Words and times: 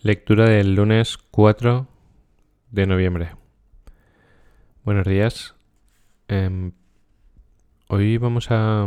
Lectura 0.00 0.48
del 0.48 0.76
lunes 0.76 1.18
4 1.32 1.88
de 2.70 2.86
noviembre. 2.86 3.30
Buenos 4.84 5.04
días. 5.04 5.56
Em, 6.28 6.70
hoy 7.88 8.16
vamos 8.16 8.52
a 8.52 8.86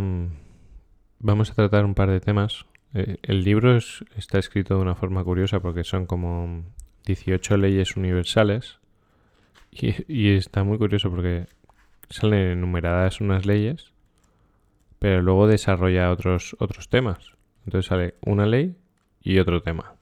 vamos 1.19 1.51
a 1.51 1.53
tratar 1.53 1.83
un 1.83 1.95
par 1.95 2.09
de 2.09 2.21
temas. 2.21 2.65
Eh, 2.93 3.17
el 3.23 3.43
libro 3.43 3.75
está 3.75 4.39
escrito 4.39 4.77
de 4.77 4.83
una 4.83 4.95
forma 4.95 5.21
curiosa 5.25 5.59
porque 5.59 5.83
son 5.83 6.05
como 6.05 6.63
18 7.05 7.57
leyes 7.57 7.97
universales 7.97 8.79
y, 9.69 9.93
y 10.07 10.37
está 10.37 10.63
muy 10.63 10.77
curioso 10.77 11.09
porque 11.09 11.47
salen 12.09 12.51
enumeradas 12.51 13.19
unas 13.19 13.45
leyes, 13.45 13.91
pero 14.97 15.21
luego 15.21 15.47
desarrolla 15.47 16.09
otros 16.09 16.55
otros 16.59 16.87
temas. 16.87 17.33
Entonces 17.65 17.89
sale 17.89 18.15
una 18.21 18.45
ley 18.45 18.77
y 19.21 19.39
otro 19.39 19.61
tema. 19.61 19.95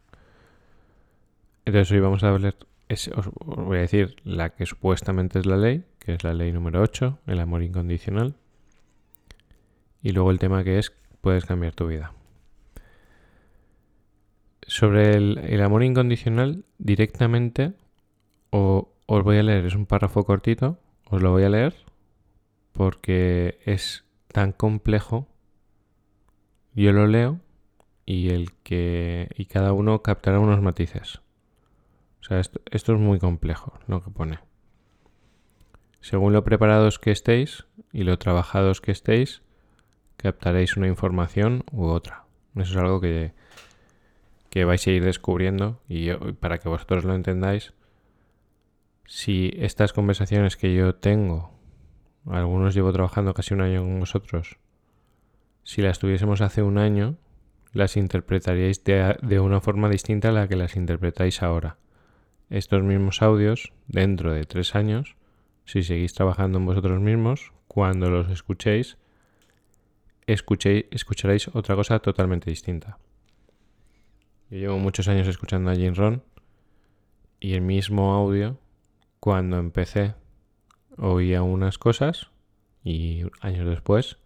Entonces 1.70 1.92
hoy 1.92 2.00
vamos 2.00 2.24
a 2.24 2.30
hablar, 2.30 2.56
os, 3.16 3.30
voy 3.46 3.78
a 3.78 3.82
decir 3.82 4.16
la 4.24 4.50
que 4.50 4.66
supuestamente 4.66 5.38
es 5.38 5.46
la 5.46 5.56
ley, 5.56 5.84
que 6.00 6.16
es 6.16 6.24
la 6.24 6.34
ley 6.34 6.52
número 6.52 6.82
8, 6.82 7.20
el 7.28 7.40
amor 7.40 7.62
incondicional. 7.62 8.34
Y 10.02 10.14
luego 10.14 10.32
el 10.32 10.40
tema 10.40 10.64
que 10.64 10.80
es, 10.80 10.92
puedes 11.22 11.46
cambiar 11.46 11.76
tu 11.76 11.86
vida. 11.86 12.12
Sobre 14.64 15.12
el, 15.12 15.62
amor 15.62 15.84
incondicional, 15.84 16.66
directamente, 16.80 17.74
o, 18.50 18.92
os 19.06 19.24
voy 19.24 19.38
a 19.38 19.44
leer, 19.44 19.68
es 19.68 19.76
un 19.76 19.86
párrafo 19.86 20.24
cortito, 20.24 20.80
os 21.08 21.22
lo 21.22 21.30
voy 21.30 21.44
a 21.44 21.50
leer, 21.50 21.76
porque 22.72 23.60
es 23.64 24.06
tan 24.30 24.54
complejo. 24.54 25.28
Yo 26.74 26.94
lo 26.94 27.06
leo 27.06 27.40
y 28.08 28.30
el 28.30 28.54
que 28.64 29.30
y 29.38 29.46
cada 29.46 29.72
uno 29.72 30.02
captará 30.02 30.40
unos 30.40 30.64
matices. 30.64 31.22
O 32.22 32.24
sea, 32.24 32.40
esto, 32.40 32.62
es 32.72 33.00
muy 33.00 33.20
complejo 33.20 33.80
lo 33.88 34.02
que 34.04 34.12
pone. 34.12 34.40
Según 36.02 36.34
lo 36.34 36.44
preparados 36.44 37.00
que 37.00 37.12
estéis 37.12 37.66
y 37.92 38.04
lo 38.04 38.18
trabajados 38.18 38.82
que 38.82 38.92
estéis, 38.92 39.42
captaréis 40.18 40.78
una 40.78 40.88
información 40.88 41.64
u 41.72 41.86
otra. 41.86 42.26
Eso 42.56 42.72
es 42.72 42.78
algo 42.78 43.00
que, 43.00 43.34
que 44.50 44.66
vais 44.66 44.86
a 44.86 44.92
ir 44.92 45.04
descubriendo 45.04 45.82
y 45.88 46.12
para 46.34 46.58
que 46.58 46.70
vosotros 46.70 47.06
lo 47.06 47.16
entendáis, 47.16 47.74
si 49.06 49.52
estas 49.56 49.94
conversaciones 49.94 50.56
que 50.56 50.74
yo 50.74 50.96
tengo, 50.96 51.52
algunos 52.26 52.76
llevo 52.76 52.94
trabajando 52.94 53.34
casi 53.34 53.54
un 53.54 53.62
año 53.62 53.82
con 53.82 54.00
vosotros, 54.00 54.58
si 55.64 55.82
las 55.82 56.00
tuviésemos 56.00 56.42
hace 56.42 56.62
un 56.62 56.78
año, 56.78 57.18
las 57.72 57.98
interpretaríais 57.98 58.84
de 58.84 59.40
una 59.40 59.62
forma 59.62 59.90
distinta 59.90 60.30
a 60.30 60.32
la 60.32 60.48
que 60.48 60.56
las 60.56 60.76
interpretáis 60.76 61.42
ahora 61.44 61.78
estos 62.50 62.84
mismos 62.84 63.22
audios 63.22 63.74
dentro 63.88 64.34
de 64.34 64.46
tres 64.46 64.76
años, 64.76 65.16
si 65.66 65.84
seguís 65.84 66.14
trabajando 66.14 66.58
en 66.58 66.66
vosotros 66.66 67.00
mismos, 67.00 67.54
cuando 67.68 68.10
los 68.10 68.30
escuchéis, 68.30 68.98
escuchéis 70.26 70.86
escucharéis 70.92 71.48
otra 71.50 71.76
cosa 71.76 72.00
totalmente 72.00 72.50
distinta. 72.50 72.98
Yo 74.50 74.58
llevo 74.58 74.80
muchos 74.80 75.08
años 75.08 75.28
escuchando 75.28 75.70
a 75.70 75.76
Jim 75.76 75.94
Ron 75.94 76.24
y 77.40 77.54
el 77.54 77.62
mismo 77.62 78.14
audio, 78.14 78.58
cuando 79.20 79.58
empecé, 79.58 80.16
oía 80.98 81.44
unas 81.44 81.78
cosas 81.78 82.32
y 82.84 83.24
años 83.42 83.68
después 83.68 84.18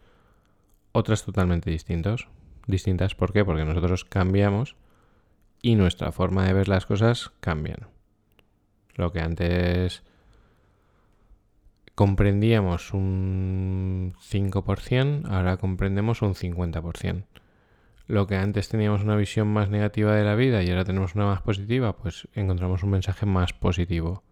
otras 0.94 1.26
totalmente 1.26 1.70
distintas. 1.70 2.28
Distintas, 2.68 3.16
¿por 3.16 3.34
qué? 3.34 3.44
Porque 3.44 3.66
nosotros 3.66 4.06
cambiamos 4.06 4.78
y 5.62 5.76
nuestra 5.76 6.14
forma 6.14 6.46
de 6.46 6.54
ver 6.54 6.70
las 6.70 6.86
cosas 6.86 7.32
cambian. 7.42 7.93
Lo 8.96 9.12
que 9.12 9.20
antes 9.20 10.04
comprendíamos 11.96 12.94
un 12.94 14.14
5%, 14.20 15.26
ahora 15.30 15.58
comprendemos 15.58 16.22
un 16.22 16.36
50%. 16.36 17.26
Lo 18.08 18.28
que 18.28 18.36
antes 18.36 18.68
teníamos 18.68 19.04
una 19.04 19.16
visión 19.16 19.48
más 19.48 19.70
negativa 19.70 20.14
de 20.16 20.24
la 20.24 20.36
vida 20.36 20.62
y 20.62 20.70
ahora 20.70 20.84
tenemos 20.84 21.16
una 21.16 21.26
más 21.26 21.42
positiva, 21.42 21.96
pues 21.96 22.28
encontramos 22.34 22.84
un 22.84 22.92
mensaje 22.92 23.26
más 23.26 23.54
positivo. 23.54 24.24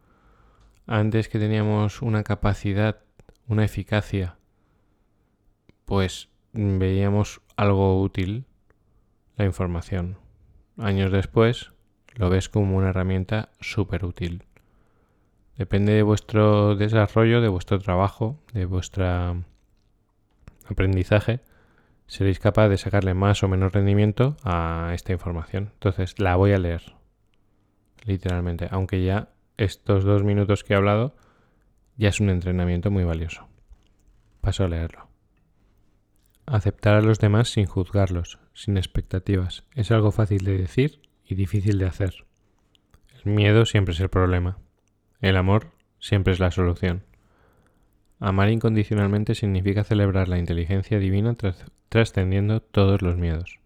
Antes 0.88 1.30
que 1.30 1.40
teníamos 1.40 2.02
una 2.02 2.24
capacidad, 2.24 3.00
una 3.48 3.64
eficacia, 3.64 4.38
pues 5.86 6.30
veíamos 6.54 7.42
algo 7.56 8.02
útil, 8.02 8.46
la 9.38 9.46
información. 9.46 10.18
Años 10.78 11.12
después 11.12 11.72
lo 12.16 12.30
ves 12.30 12.50
como 12.50 12.78
una 12.78 12.90
herramienta 12.90 13.50
súper 13.62 14.04
útil. 14.04 14.44
Depende 15.58 15.94
de 15.94 16.04
vuestro 16.04 16.76
desarrollo, 16.76 17.42
de 17.42 17.48
vuestro 17.48 17.80
trabajo, 17.80 18.40
de 18.54 18.66
vuestro 18.66 19.44
aprendizaje, 20.68 21.42
seréis 22.08 22.40
capaz 22.40 22.68
de 22.70 22.78
sacarle 22.78 23.14
más 23.14 23.44
o 23.44 23.48
menos 23.48 23.72
rendimiento 23.72 24.38
a 24.44 24.92
esta 24.94 25.14
información. 25.14 25.72
Entonces 25.74 26.20
la 26.20 26.36
voy 26.36 26.54
a 26.54 26.58
leer, 26.58 26.96
literalmente, 28.06 28.68
aunque 28.72 29.04
ya 29.04 29.30
estos 29.58 30.04
dos 30.04 30.24
minutos 30.24 30.64
que 30.64 30.74
he 30.74 30.78
hablado 30.78 31.16
ya 31.98 32.10
es 32.10 32.20
un 32.20 32.30
entrenamiento 32.30 32.90
muy 32.90 33.04
valioso. 33.04 33.48
Paso 34.42 34.64
a 34.64 34.68
leerlo. 34.68 35.08
Aceptar 36.48 36.96
a 36.96 37.02
los 37.02 37.20
demás 37.20 37.50
sin 37.50 37.66
juzgarlos, 37.66 38.40
sin 38.54 38.78
expectativas, 38.78 39.64
es 39.76 39.92
algo 39.92 40.12
fácil 40.12 40.44
de 40.44 40.58
decir 40.58 41.02
y 41.24 41.36
difícil 41.36 41.78
de 41.78 41.86
hacer. 41.86 42.26
El 43.24 43.34
miedo 43.34 43.66
siempre 43.66 43.94
es 43.94 44.00
el 44.00 44.10
problema. 44.10 44.58
El 45.22 45.38
amor 45.38 45.68
siempre 46.00 46.34
es 46.34 46.40
la 46.40 46.50
solución. 46.50 47.04
Amar 48.20 48.50
incondicionalmente 48.50 49.36
significa 49.36 49.84
celebrar 49.84 50.28
la 50.28 50.40
inteligencia 50.40 50.98
divina 50.98 51.36
trascendiendo 51.90 52.60
todos 52.62 53.04
los 53.04 53.18
miedos. 53.18 53.60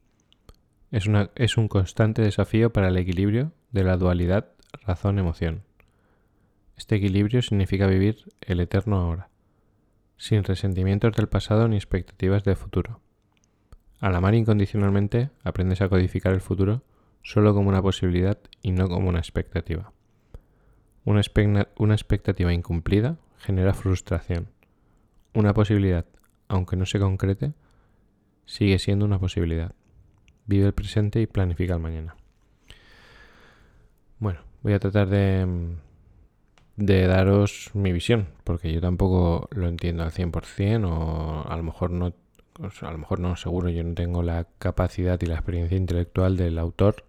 Es, 0.91 1.57
un 1.57 1.67
constante 1.69 2.21
desafío 2.21 2.71
para 2.71 2.89
el 2.89 2.97
equilibrio 2.97 3.53
de 3.71 3.85
la 3.85 3.95
dualidad 3.95 4.49
razón-emoción. 4.85 5.63
Este 6.77 6.95
equilibrio 6.95 7.41
significa 7.41 7.87
vivir 7.87 8.25
el 8.41 8.59
eterno 8.59 8.97
ahora, 8.97 9.29
sin 10.17 10.43
resentimientos 10.43 11.13
del 11.13 11.27
pasado 11.27 11.69
ni 11.69 11.77
expectativas 11.77 12.43
del 12.43 12.57
futuro. 12.57 12.99
Al 14.01 14.15
amar 14.15 14.35
incondicionalmente, 14.35 15.29
aprendes 15.43 15.81
a 15.81 15.87
codificar 15.87 16.33
el 16.33 16.41
futuro 16.41 16.83
solo 17.23 17.53
como 17.53 17.69
una 17.69 17.81
posibilidad 17.81 18.37
y 18.61 18.71
no 18.71 18.89
como 18.89 19.07
una 19.07 19.19
expectativa. 19.19 19.94
Una, 21.05 21.21
expectativa 21.93 22.51
incumplida 22.51 23.17
genera 23.37 23.75
frustración. 23.75 24.47
Una 25.35 25.53
posibilidad, 25.53 26.05
aunque 26.47 26.75
no 26.75 26.87
se 26.87 26.99
concrete, 26.99 27.53
sigue 28.45 28.79
siendo 28.79 29.05
una 29.05 29.19
posibilidad. 29.19 29.73
Vive 30.47 30.65
el 30.65 30.73
presente 30.73 31.21
y 31.21 31.27
planifica 31.27 31.75
el 31.75 31.79
mañana. 31.79 32.15
Bueno, 34.17 34.39
voy 34.63 34.73
a 34.73 34.79
tratar 34.79 35.07
de, 35.09 35.75
de 36.75 37.07
daros 37.07 37.69
mi 37.75 37.91
visión, 37.91 38.27
porque 38.43 38.73
yo 38.73 38.81
tampoco 38.81 39.47
lo 39.51 39.67
entiendo 39.67 40.03
al 40.03 40.11
100% 40.11 40.89
o 40.89 41.47
a 41.47 41.55
lo 41.55 41.63
mejor 41.63 41.91
no, 41.91 42.15
a 42.81 42.91
lo 42.91 42.97
mejor 42.97 43.19
no, 43.19 43.35
seguro, 43.35 43.69
yo 43.69 43.83
no 43.83 43.93
tengo 43.93 44.23
la 44.23 44.47
capacidad 44.57 45.21
y 45.21 45.27
la 45.27 45.35
experiencia 45.35 45.77
intelectual 45.77 46.35
del 46.35 46.57
autor. 46.57 47.05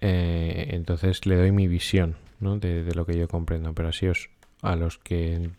Eh, 0.00 0.68
entonces 0.72 1.24
le 1.24 1.36
doy 1.36 1.50
mi 1.50 1.66
visión, 1.66 2.16
de, 2.40 2.94
lo 2.94 3.06
que 3.06 3.16
yo 3.16 3.28
comprendo. 3.28 3.74
Pero 3.74 3.88
así 3.88 4.06
os, 4.08 4.30
a 4.62 4.76
los 4.76 4.98
que 4.98 5.50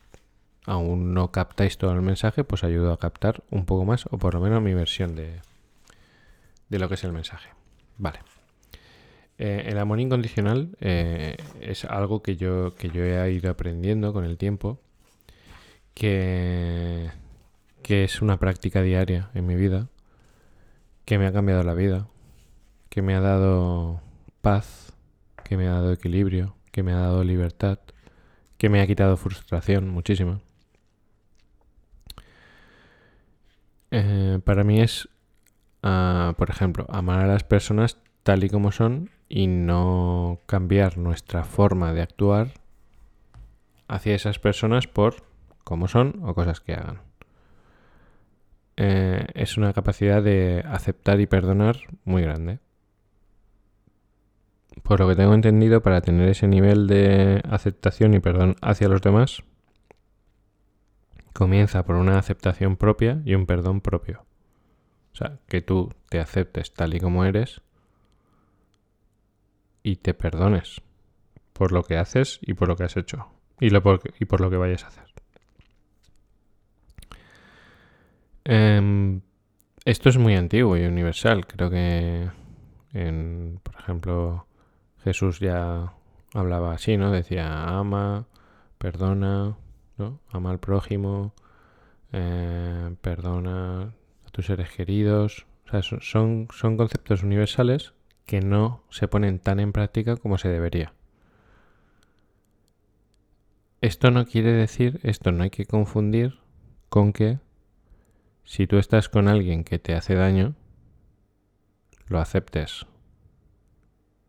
aún 0.66 1.14
no 1.14 1.32
captáis 1.32 1.78
todo 1.78 1.92
el 1.92 2.02
mensaje, 2.02 2.44
pues 2.44 2.64
ayudo 2.64 2.94
a 2.94 2.98
captar 2.98 3.44
un 3.50 3.66
poco 3.66 3.86
más, 3.86 4.06
o 4.12 4.18
por 4.18 4.34
lo 4.34 4.42
menos 4.42 4.62
mi 4.62 4.74
versión 4.74 5.16
de, 5.16 5.42
de 6.70 6.80
lo 6.80 6.88
que 6.88 6.96
es 6.96 7.04
el 7.04 7.12
mensaje. 7.12 7.50
Vale. 7.98 8.20
Eh, 9.38 9.68
el 9.68 9.78
amor 9.78 10.00
incondicional 10.02 10.76
eh, 10.82 11.38
es 11.62 11.86
algo 11.86 12.22
que 12.22 12.36
yo, 12.36 12.76
que 12.76 12.90
yo 12.90 13.04
he 13.04 13.32
ido 13.32 13.50
aprendiendo 13.50 14.12
con 14.12 14.26
el 14.26 14.38
tiempo, 14.38 14.80
que, 15.94 17.10
que 17.82 18.04
es 18.04 18.22
una 18.22 18.38
práctica 18.38 18.82
diaria 18.82 19.30
en 19.34 19.48
mi 19.48 19.56
vida, 19.56 19.88
que 21.06 21.18
me 21.18 21.26
ha 21.26 21.32
cambiado 21.32 21.64
la 21.64 21.74
vida, 21.74 22.08
que 22.90 23.02
me 23.02 23.16
ha 23.16 23.22
dado 23.22 24.02
paz, 24.42 24.94
que 25.46 25.58
me 25.58 25.68
ha 25.68 25.72
dado 25.72 25.94
equilibrio, 25.94 26.56
que 26.72 26.84
me 26.84 26.94
ha 26.94 27.00
dado 27.00 27.24
libertad, 27.24 27.80
que 28.58 28.70
me 28.70 28.82
ha 28.82 28.88
quitado 28.88 29.18
frustración 29.18 29.90
muchísima. 29.90 30.40
Eh, 33.92 34.40
para 34.44 34.64
mí 34.64 34.82
es, 34.82 35.10
ah, 35.84 36.34
por 36.38 36.50
ejemplo, 36.50 36.86
amar 36.90 37.22
a 37.22 37.28
las 37.28 37.44
personas 37.44 37.98
tal 38.24 38.44
y 38.44 38.50
como 38.50 38.72
son 38.72 39.10
y 39.28 39.48
no 39.48 40.40
cambiar 40.46 40.98
nuestra 40.98 41.44
forma 41.44 41.94
de 41.94 42.02
actuar 42.02 42.54
hacia 43.88 44.16
esas 44.16 44.40
personas 44.40 44.88
por 44.88 45.24
cómo 45.64 45.88
son 45.88 46.22
o 46.24 46.34
cosas 46.36 46.62
que 46.62 46.74
hagan. 46.74 47.02
Eh, 48.78 49.28
es 49.34 49.58
una 49.58 49.74
capacidad 49.74 50.24
de 50.24 50.64
aceptar 50.66 51.20
y 51.20 51.28
perdonar 51.28 51.78
muy 52.06 52.22
grande 52.22 52.60
por 54.84 55.00
lo 55.00 55.08
que 55.08 55.16
tengo 55.16 55.34
entendido, 55.34 55.82
para 55.82 56.02
tener 56.02 56.30
ese 56.30 56.48
nivel 56.48 56.88
de 56.88 57.42
aceptación 57.50 58.14
y 58.14 58.20
perdón 58.20 58.56
hacia 58.62 58.88
los 58.88 59.02
demás, 59.02 59.44
comienza 61.34 61.86
por 61.86 61.96
una 61.96 62.18
aceptación 62.18 62.76
propia 62.76 63.22
y 63.26 63.36
un 63.36 63.46
perdón 63.46 63.82
propio. 63.82 64.26
O 65.14 65.16
sea, 65.16 65.40
que 65.48 65.62
tú 65.62 65.94
te 66.10 66.20
aceptes 66.20 66.74
tal 66.74 66.94
y 66.94 67.00
como 67.00 67.26
eres 67.26 67.62
y 69.84 69.98
te 69.98 70.14
perdones 70.14 70.82
por 71.54 71.72
lo 71.72 71.84
que 71.84 71.98
haces 71.98 72.40
y 72.42 72.54
por 72.54 72.68
lo 72.68 72.76
que 72.76 72.84
has 72.84 72.98
hecho 72.98 73.28
y, 73.60 73.70
por, 74.26 74.42
lo 74.42 74.50
que 74.50 74.58
vayas 74.58 74.84
a 74.86 74.88
hacer. 74.88 75.06
Em, 78.46 79.22
esto 79.86 80.10
es 80.10 80.18
muy 80.18 80.36
antiguo 80.36 80.78
y 80.78 80.86
universal. 80.86 81.46
Creo 81.46 81.70
que, 81.70 82.30
por 83.64 83.76
ejemplo, 83.76 84.46
Jesús 85.04 85.40
ya 85.40 85.94
hablaba 86.34 86.74
así, 86.74 86.98
¿no? 86.98 87.12
Decía, 87.12 87.78
ama, 87.78 88.28
perdona, 88.78 89.58
¿no? 89.98 90.20
Ama 90.30 90.52
al 90.52 90.60
prójimo, 90.60 91.34
eh, 92.12 92.96
perdona 93.02 93.94
a 94.26 94.30
tus 94.32 94.48
seres 94.48 94.72
queridos. 94.72 95.46
O 95.68 95.70
sea, 95.70 95.82
son, 95.82 96.48
son 96.52 96.78
conceptos 96.78 97.24
universales 97.24 97.94
que 98.26 98.42
no 98.42 98.84
se 98.90 99.08
ponen 99.08 99.40
tan 99.40 99.60
en 99.60 99.72
práctica 99.72 100.18
como 100.18 100.38
se 100.38 100.50
debería. 100.50 100.94
Esto 103.82 104.12
no 104.12 104.26
quiere 104.26 104.52
decir, 104.52 105.00
esto 105.04 105.32
no 105.32 105.44
hay 105.44 105.50
que 105.50 105.66
confundir 105.66 106.40
con 106.90 107.14
que 107.14 107.40
si 108.44 108.68
tú 108.68 108.78
estás 108.78 109.10
con 109.10 109.28
alguien 109.28 109.64
que 109.64 109.80
te 109.80 109.96
hace 109.96 110.16
daño, 110.16 110.56
lo 112.08 112.20
aceptes. 112.20 112.86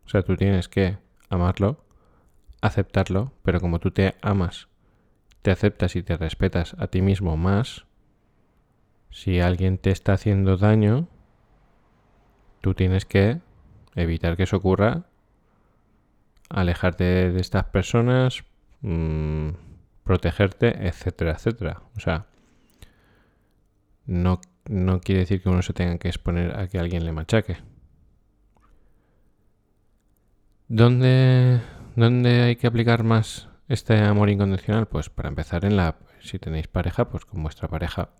O 0.05 0.09
sea, 0.09 0.23
tú 0.23 0.35
tienes 0.35 0.67
que 0.67 0.97
amarlo, 1.29 1.83
aceptarlo, 2.61 3.33
pero 3.43 3.59
como 3.59 3.79
tú 3.79 3.91
te 3.91 4.15
amas, 4.21 4.67
te 5.41 5.51
aceptas 5.51 5.95
y 5.95 6.03
te 6.03 6.17
respetas 6.17 6.75
a 6.79 6.87
ti 6.87 7.01
mismo 7.01 7.37
más, 7.37 7.85
si 9.09 9.39
alguien 9.39 9.77
te 9.77 9.91
está 9.91 10.13
haciendo 10.13 10.57
daño, 10.57 11.07
tú 12.61 12.73
tienes 12.73 13.05
que 13.05 13.39
evitar 13.95 14.37
que 14.37 14.43
eso 14.43 14.57
ocurra, 14.57 15.05
alejarte 16.49 17.31
de 17.31 17.41
estas 17.41 17.65
personas, 17.65 18.43
mmm, 18.81 19.49
protegerte, 20.03 20.87
etcétera, 20.87 21.31
etcétera. 21.31 21.81
O 21.95 21.99
sea, 21.99 22.27
no, 24.05 24.41
no 24.65 24.99
quiere 24.99 25.21
decir 25.21 25.41
que 25.41 25.49
uno 25.49 25.61
se 25.61 25.73
tenga 25.73 25.97
que 25.97 26.07
exponer 26.07 26.57
a 26.57 26.67
que 26.67 26.79
alguien 26.79 27.05
le 27.05 27.11
machaque. 27.11 27.57
¿Dónde, 30.73 31.59
¿Dónde 31.97 32.43
hay 32.43 32.55
que 32.55 32.65
aplicar 32.65 33.03
más 33.03 33.49
este 33.67 33.97
amor 33.97 34.29
incondicional? 34.29 34.87
Pues 34.87 35.09
para 35.09 35.27
empezar 35.27 35.65
en 35.65 35.75
la... 35.75 35.97
Si 36.21 36.39
tenéis 36.39 36.69
pareja, 36.69 37.09
pues 37.09 37.25
con 37.25 37.43
vuestra 37.43 37.67
pareja. 37.67 38.11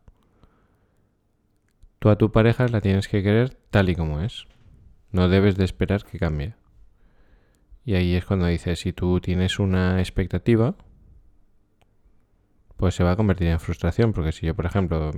Tú 2.00 2.10
a 2.10 2.18
tu 2.18 2.34
pareja 2.34 2.68
la 2.68 2.82
tienes 2.82 3.08
que 3.08 3.24
querer 3.24 3.58
tal 3.70 3.88
y 3.88 3.96
como 3.96 4.20
es. 4.20 4.48
No 5.14 5.30
debes 5.30 5.56
de 5.56 5.64
esperar 5.64 6.04
que 6.04 6.20
cambie. 6.20 6.56
Y 7.86 7.94
ahí 7.96 8.16
es 8.16 8.26
cuando 8.26 8.48
dices, 8.48 8.82
si 8.82 8.92
tú 8.92 9.22
tienes 9.22 9.58
una 9.58 10.00
expectativa, 10.00 10.76
pues 12.76 12.96
se 12.96 13.06
va 13.06 13.12
a 13.12 13.16
convertir 13.16 13.48
en 13.48 13.62
frustración. 13.62 14.12
Porque 14.12 14.34
si 14.34 14.46
yo, 14.46 14.56
por 14.56 14.66
ejemplo, 14.66 15.14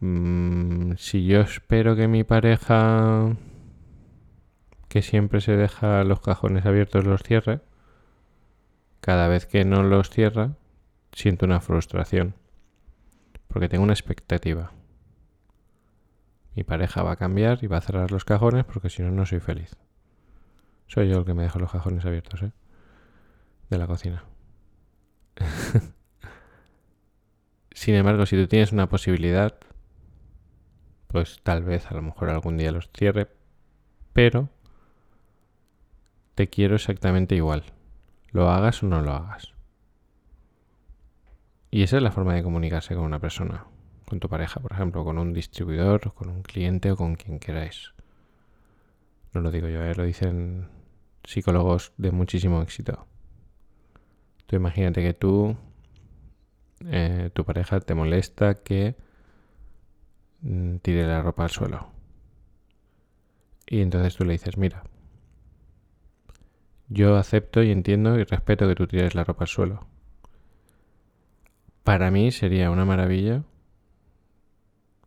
mm, 0.00 0.06
mm, 0.06 0.96
si 0.96 1.26
yo 1.26 1.42
espero 1.42 1.96
que 1.96 2.08
mi 2.08 2.24
pareja, 2.24 3.36
que 4.90 5.02
siempre 5.02 5.40
se 5.40 5.56
deja 5.56 6.02
los 6.02 6.20
cajones 6.20 6.66
abiertos, 6.66 7.06
los 7.06 7.22
cierre, 7.22 7.60
cada 9.00 9.28
vez 9.28 9.46
que 9.46 9.64
no 9.64 9.84
los 9.84 10.10
cierra, 10.10 10.56
siento 11.12 11.46
una 11.46 11.60
frustración. 11.60 12.34
Porque 13.46 13.68
tengo 13.68 13.84
una 13.84 13.92
expectativa. 13.92 14.72
Mi 16.56 16.64
pareja 16.64 17.04
va 17.04 17.12
a 17.12 17.16
cambiar 17.16 17.62
y 17.62 17.68
va 17.68 17.76
a 17.76 17.82
cerrar 17.82 18.10
los 18.10 18.24
cajones 18.24 18.64
porque 18.64 18.90
si 18.90 19.00
no, 19.02 19.12
no 19.12 19.24
soy 19.26 19.38
feliz. 19.38 19.76
Soy 20.88 21.08
yo 21.08 21.18
el 21.18 21.24
que 21.24 21.34
me 21.34 21.44
dejo 21.44 21.60
los 21.60 21.70
cajones 21.70 22.04
abiertos, 22.04 22.42
¿eh? 22.42 22.50
De 23.68 23.78
la 23.78 23.86
cocina. 23.86 24.24
Sin 27.70 27.94
embargo, 27.94 28.26
si 28.26 28.34
tú 28.34 28.48
tienes 28.48 28.72
una 28.72 28.88
posibilidad, 28.88 29.56
pues 31.06 31.40
tal 31.44 31.62
vez 31.62 31.88
a 31.92 31.94
lo 31.94 32.02
mejor 32.02 32.30
algún 32.30 32.56
día 32.56 32.72
los 32.72 32.90
cierre, 32.92 33.28
pero 34.12 34.48
te 36.40 36.48
quiero 36.48 36.76
exactamente 36.76 37.34
igual. 37.34 37.64
Lo 38.30 38.48
hagas 38.48 38.82
o 38.82 38.86
no 38.86 39.02
lo 39.02 39.12
hagas. 39.12 39.52
Y 41.70 41.82
esa 41.82 41.98
es 41.98 42.02
la 42.02 42.12
forma 42.12 42.32
de 42.32 42.42
comunicarse 42.42 42.94
con 42.94 43.04
una 43.04 43.18
persona 43.18 43.66
con 44.08 44.20
tu 44.20 44.30
pareja, 44.30 44.58
por 44.58 44.72
ejemplo, 44.72 45.04
con 45.04 45.18
un 45.18 45.34
distribuidor, 45.34 46.14
con 46.14 46.30
un 46.30 46.40
cliente 46.40 46.92
o 46.92 46.96
con 46.96 47.14
quien 47.16 47.40
queráis. 47.40 47.92
No 49.34 49.42
lo 49.42 49.50
digo 49.50 49.68
yo, 49.68 49.82
¿eh? 49.82 49.94
lo 49.94 50.04
dicen 50.04 50.68
psicólogos 51.24 51.92
de 51.98 52.10
muchísimo 52.10 52.62
éxito. 52.62 53.06
Tú 54.46 54.56
imagínate 54.56 55.02
que 55.02 55.12
tú, 55.12 55.58
eh, 56.86 57.28
tu 57.34 57.44
pareja 57.44 57.80
te 57.80 57.94
molesta 57.94 58.62
que 58.62 58.96
mm, 60.40 60.76
tire 60.76 61.06
la 61.06 61.20
ropa 61.20 61.42
al 61.42 61.50
suelo. 61.50 61.90
Y 63.66 63.82
entonces 63.82 64.16
tú 64.16 64.24
le 64.24 64.32
dices, 64.32 64.56
mira, 64.56 64.84
yo 66.90 67.16
acepto 67.16 67.62
y 67.62 67.70
entiendo 67.70 68.18
y 68.18 68.24
respeto 68.24 68.66
que 68.68 68.74
tú 68.74 68.86
tires 68.86 69.14
la 69.14 69.24
ropa 69.24 69.44
al 69.44 69.48
suelo. 69.48 69.86
Para 71.84 72.10
mí 72.10 72.32
sería 72.32 72.70
una 72.70 72.84
maravilla 72.84 73.44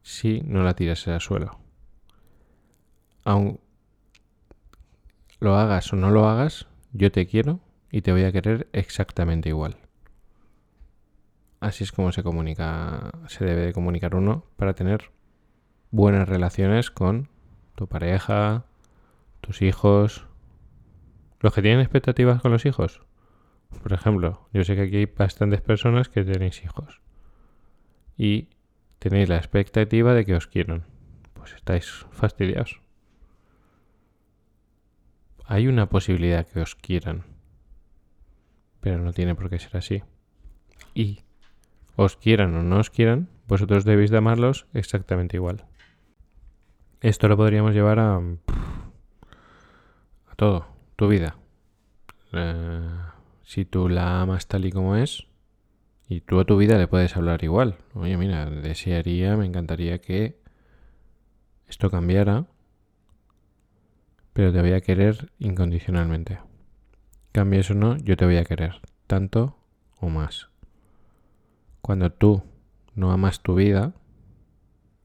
si 0.02 0.42
no 0.42 0.64
la 0.64 0.74
tiras 0.74 1.08
al 1.08 1.22
suelo. 1.22 1.60
Aun 3.26 3.60
lo 5.40 5.56
hagas 5.58 5.92
o 5.92 5.98
no 5.98 6.10
lo 6.10 6.28
hagas, 6.28 6.68
yo 6.94 7.12
te 7.12 7.28
quiero 7.28 7.60
y 7.92 8.02
te 8.02 8.14
voy 8.14 8.24
a 8.24 8.32
querer 8.32 8.70
exactamente 8.72 9.50
igual. 9.50 9.78
Así 11.60 11.84
es 11.84 11.92
como 11.92 12.14
se 12.14 12.24
comunica, 12.24 13.12
se 13.28 13.44
debe 13.44 13.66
de 13.66 13.74
comunicar 13.74 14.16
uno 14.16 14.46
para 14.56 14.74
tener 14.74 15.12
buenas 15.92 16.28
relaciones 16.28 16.92
con 16.92 17.30
tu 17.76 17.88
pareja, 17.88 18.66
tus 19.42 19.62
hijos, 19.62 20.28
los 21.44 21.54
que 21.54 21.62
tienen 21.62 21.82
expectativas 21.82 22.42
con 22.42 22.54
los 22.54 22.66
hijos. 22.66 23.02
Por 23.84 23.92
ejemplo, 23.92 24.48
yo 24.54 24.64
sé 24.64 24.76
que 24.76 24.84
aquí 24.84 24.96
hay 24.96 25.06
bastantes 25.06 25.62
personas 25.62 26.08
que 26.08 26.24
tenéis 26.24 26.64
hijos 26.64 27.02
y 28.18 28.48
tenéis 28.98 29.28
la 29.28 29.36
expectativa 29.36 30.14
de 30.14 30.26
que 30.26 30.36
os 30.36 30.48
quieran. 30.48 30.86
Pues 31.34 31.54
estáis 31.54 32.06
fastidiados. 32.12 32.80
Hay 35.46 35.68
una 35.68 35.90
posibilidad 35.90 36.48
que 36.48 36.62
os 36.62 36.76
quieran, 36.76 37.26
pero 38.80 39.00
no 39.00 39.12
tiene 39.12 39.36
por 39.36 39.50
qué 39.50 39.60
ser 39.60 39.76
así. 39.76 40.02
Y 40.94 41.24
os 41.98 42.16
quieran 42.16 42.56
o 42.56 42.64
no 42.64 42.78
os 42.78 42.90
quieran, 42.90 43.28
vosotros 43.50 43.84
debéis 43.84 44.12
de 44.12 44.18
amarlos 44.18 44.66
exactamente 44.74 45.36
igual. 45.36 45.66
Esto 47.02 47.28
lo 47.28 47.36
podríamos 47.36 47.74
llevar 47.74 48.00
a, 48.00 48.16
a 48.16 50.36
todo, 50.38 50.73
tu 50.96 51.08
vida. 51.08 51.38
Eh, 52.32 52.90
si 53.44 53.66
tú 53.66 53.90
la 53.90 54.22
amas 54.22 54.48
tal 54.48 54.66
y 54.66 54.72
como 54.72 54.96
es, 54.96 55.28
y 56.08 56.22
tú 56.22 56.40
a 56.40 56.46
tu 56.46 56.58
vida 56.58 56.78
le 56.78 56.88
puedes 56.88 57.16
hablar 57.16 57.44
igual. 57.44 57.78
Oye, 57.94 58.18
mira, 58.18 58.50
desearía, 58.50 59.36
me 59.38 59.46
encantaría 59.46 60.00
que 60.00 60.40
esto 61.68 61.90
cambiara, 61.90 62.46
pero 64.34 64.52
te 64.52 64.62
voy 64.62 64.74
a 64.74 64.82
querer 64.82 65.32
incondicionalmente. 65.40 66.40
Cambies 67.32 67.72
o 67.72 67.74
no, 67.74 67.98
yo 67.98 68.16
te 68.18 68.26
voy 68.26 68.38
a 68.38 68.46
querer, 68.46 68.82
tanto 69.08 69.58
o 70.00 70.10
más. 70.10 70.50
Cuando 71.82 72.12
tú 72.12 72.44
no 72.96 73.12
amas 73.12 73.42
tu 73.42 73.56
vida 73.56 73.94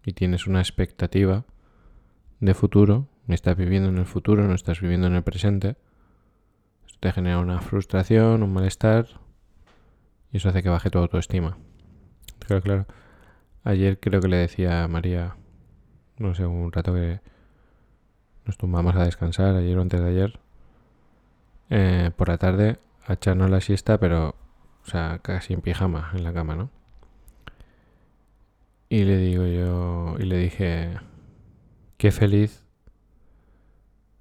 y 0.04 0.12
tienes 0.12 0.47
una 0.47 0.61
expectativa 0.61 1.45
de 2.40 2.54
futuro, 2.54 3.09
estás 3.35 3.57
viviendo 3.57 3.89
en 3.89 3.99
el 3.99 4.07
futuro, 4.07 4.47
no 4.47 4.55
estás 4.55 4.81
viviendo 4.81 5.07
en 5.07 5.15
el 5.15 5.23
presente, 5.23 5.77
esto 6.87 6.99
te 7.01 7.13
genera 7.13 7.39
una 7.39 7.61
frustración, 7.61 8.43
un 8.43 8.53
malestar, 8.53 9.07
y 10.33 10.39
eso 10.39 10.49
hace 10.49 10.63
que 10.63 10.69
baje 10.69 10.91
tu 10.91 10.99
autoestima. 10.99 11.59
Claro, 12.39 12.63
claro. 12.63 12.87
Ayer 13.65 14.01
creo 14.01 14.21
que 14.21 14.29
le 14.29 14.37
decía 14.37 14.85
a 14.85 14.89
María, 14.89 15.37
no 16.19 16.35
sé, 16.35 16.47
un 16.47 16.73
rato 16.73 16.95
que 16.95 17.21
nos 18.47 18.57
tumbamos 18.57 18.97
a 18.97 19.05
descansar, 19.05 19.55
ayer 19.57 19.77
o 19.77 19.83
antes 19.83 20.01
de 20.01 20.09
ayer, 20.09 20.41
eh, 21.71 22.11
por 22.17 22.29
la 22.29 22.39
tarde, 22.39 22.79
a 23.07 23.15
echarnos 23.15 23.51
la 23.51 23.61
siesta, 23.61 23.99
pero, 23.99 24.35
o 24.87 24.91
sea, 24.91 25.19
casi 25.23 25.53
en 25.53 25.61
pijama 25.61 26.11
en 26.15 26.25
la 26.25 26.33
cama, 26.33 26.57
¿no? 26.57 26.71
Y 28.89 29.05
le 29.05 29.19
digo 29.19 29.47
yo, 29.47 30.17
y 30.19 30.25
le 30.25 30.39
dije, 30.39 30.99
qué 31.99 32.11
feliz 32.11 32.65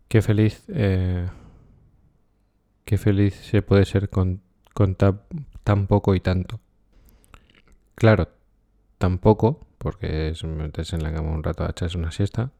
qué 0.07 0.21
feliz, 0.21 0.63
eh, 0.69 1.27
qué 2.85 2.97
feliz 2.97 3.35
se 3.35 3.61
puede 3.61 3.85
ser 3.85 4.09
con, 4.09 4.41
tan, 5.63 5.87
poco 5.87 6.15
y 6.15 6.19
tanto. 6.19 6.59
Claro, 7.95 8.29
tampoco, 8.97 9.67
porque 9.77 10.29
es 10.29 10.43
meterse 10.43 10.95
en 10.95 11.03
la 11.03 11.13
cama 11.13 11.31
un 11.31 11.43
rato 11.43 11.65
a 11.65 11.71
echarse 11.71 11.97
una 11.97 12.11
siesta. 12.11 12.51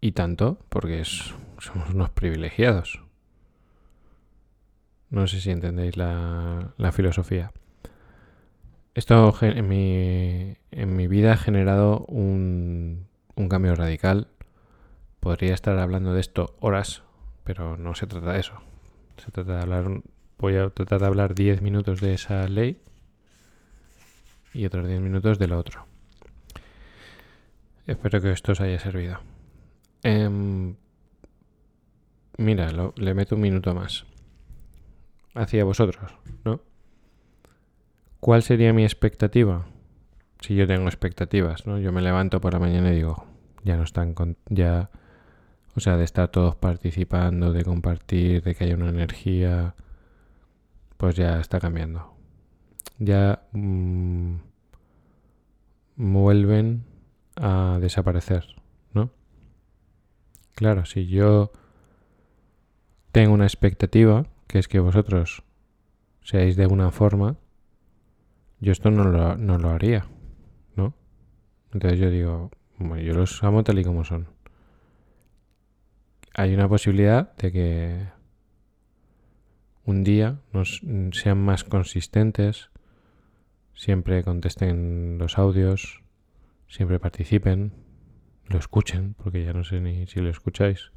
Y 0.00 0.12
tanto, 0.12 0.58
porque 0.68 1.04
somos 1.04 1.90
unos 1.90 2.10
privilegiados. 2.10 3.04
No 5.10 5.26
sé 5.26 5.40
si 5.40 5.50
entendéis 5.50 5.96
la, 5.96 6.74
la 6.76 6.92
filosofía. 6.92 7.52
Esto 8.94 9.34
en 9.40 9.68
mi, 9.68 11.06
vida 11.06 11.32
ha 11.32 11.36
generado 11.36 12.04
un 12.06 13.06
cambio 13.48 13.74
radical. 13.74 14.28
Podría 15.22 15.54
estar 15.54 15.78
hablando 15.78 16.12
de 16.14 16.20
esto 16.20 16.56
horas, 16.58 17.04
pero 17.44 17.76
no 17.76 17.94
se 17.94 18.08
trata 18.08 18.32
de 18.32 18.40
eso. 18.40 18.54
Se 19.18 19.30
trata 19.30 19.54
de 19.54 19.62
hablar, 19.62 20.02
voy 20.36 20.56
a 20.56 20.68
tratar 20.70 20.98
de 20.98 21.06
hablar 21.06 21.36
10 21.36 21.62
minutos 21.62 22.00
de 22.00 22.14
esa 22.14 22.48
ley 22.48 22.82
y 24.52 24.66
otros 24.66 24.88
10 24.88 25.00
minutos 25.00 25.38
de 25.38 25.46
lo 25.46 25.60
otro. 25.60 25.86
Espero 27.86 28.20
que 28.20 28.32
esto 28.32 28.50
os 28.50 28.60
haya 28.60 28.80
servido. 28.80 29.20
Em, 30.02 30.74
mira, 32.36 32.72
le 32.96 33.14
meto 33.14 33.36
un 33.36 33.42
minuto 33.42 33.76
más. 33.76 34.04
Hacia 35.34 35.62
vosotros, 35.62 36.16
¿no? 36.44 36.60
¿Cuál 38.18 38.42
sería 38.42 38.72
mi 38.72 38.82
expectativa? 38.82 39.66
Si 40.40 40.56
yo 40.56 40.66
tengo 40.66 40.88
expectativas, 40.88 41.64
¿no? 41.64 41.78
Yo 41.78 41.92
me 41.92 42.02
levanto 42.02 42.40
por 42.40 42.54
la 42.54 42.58
mañana 42.58 42.90
y 42.90 42.96
digo, 42.96 43.24
ya 43.62 43.76
no 43.76 43.84
están 43.84 44.14
con, 44.14 44.36
ya, 44.48 44.90
o 45.74 45.80
sea, 45.80 45.96
de 45.96 46.04
estar 46.04 46.28
todos 46.28 46.54
participando, 46.56 47.52
de 47.52 47.64
compartir, 47.64 48.42
de 48.42 48.54
que 48.54 48.64
haya 48.64 48.74
una 48.74 48.90
energía, 48.90 49.74
pues 50.96 51.16
ya 51.16 51.40
está 51.40 51.60
cambiando. 51.60 52.14
Ya 52.98 53.42
mm, 53.52 54.36
vuelven 55.96 56.84
a 57.36 57.78
desaparecer, 57.80 58.46
¿no? 58.92 59.10
Claro, 60.54 60.84
si 60.84 61.06
yo 61.06 61.52
tengo 63.10 63.32
una 63.32 63.46
expectativa, 63.46 64.26
que 64.46 64.58
es 64.58 64.68
que 64.68 64.80
vosotros 64.80 65.42
seáis 66.22 66.56
de 66.56 66.66
una 66.66 66.90
forma, 66.90 67.36
yo 68.60 68.72
esto 68.72 68.90
no 68.90 69.04
lo, 69.04 69.36
no 69.36 69.58
lo 69.58 69.70
haría, 69.70 70.06
¿no? 70.76 70.94
Entonces 71.72 71.98
yo 71.98 72.10
digo, 72.10 72.50
yo 72.78 73.14
los 73.14 73.42
amo 73.42 73.64
tal 73.64 73.78
y 73.78 73.84
como 73.84 74.04
son. 74.04 74.28
Hay 76.34 76.54
una 76.54 76.68
posibilidad 76.68 77.34
de 77.36 77.52
que 77.52 78.06
un 79.84 80.04
día 80.04 80.40
nos, 80.52 80.82
sean 81.12 81.44
más 81.44 81.64
consistentes, 81.64 82.70
siempre 83.74 84.24
contesten 84.24 85.18
los 85.18 85.38
audios, 85.38 86.02
siempre 86.68 86.98
participen, 86.98 87.72
lo 88.46 88.58
escuchen, 88.58 89.14
porque 89.14 89.44
ya 89.44 89.52
no 89.52 89.64
sé 89.64 89.80
ni 89.80 90.06
si 90.06 90.20
lo 90.20 90.30
escucháis. 90.30 90.92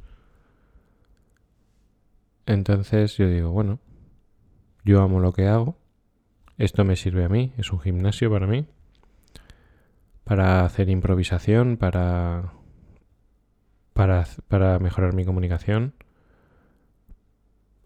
Entonces 2.45 3.17
yo 3.17 3.27
digo, 3.29 3.51
bueno, 3.51 3.79
yo 4.83 5.01
amo 5.01 5.19
lo 5.19 5.33
que 5.33 5.47
hago 5.47 5.77
esto 6.57 6.85
me 6.85 6.95
sirve 6.95 7.25
a 7.25 7.29
mí, 7.29 7.53
es 7.57 7.71
un 7.71 7.79
gimnasio 7.79 8.31
para 8.31 8.47
mí, 8.47 8.65
para 10.23 10.63
hacer 10.63 10.89
improvisación, 10.89 11.75
para, 11.75 12.53
para, 13.95 14.79
mejorar 14.79 15.13
mi 15.13 15.23
comunicación. 15.23 15.93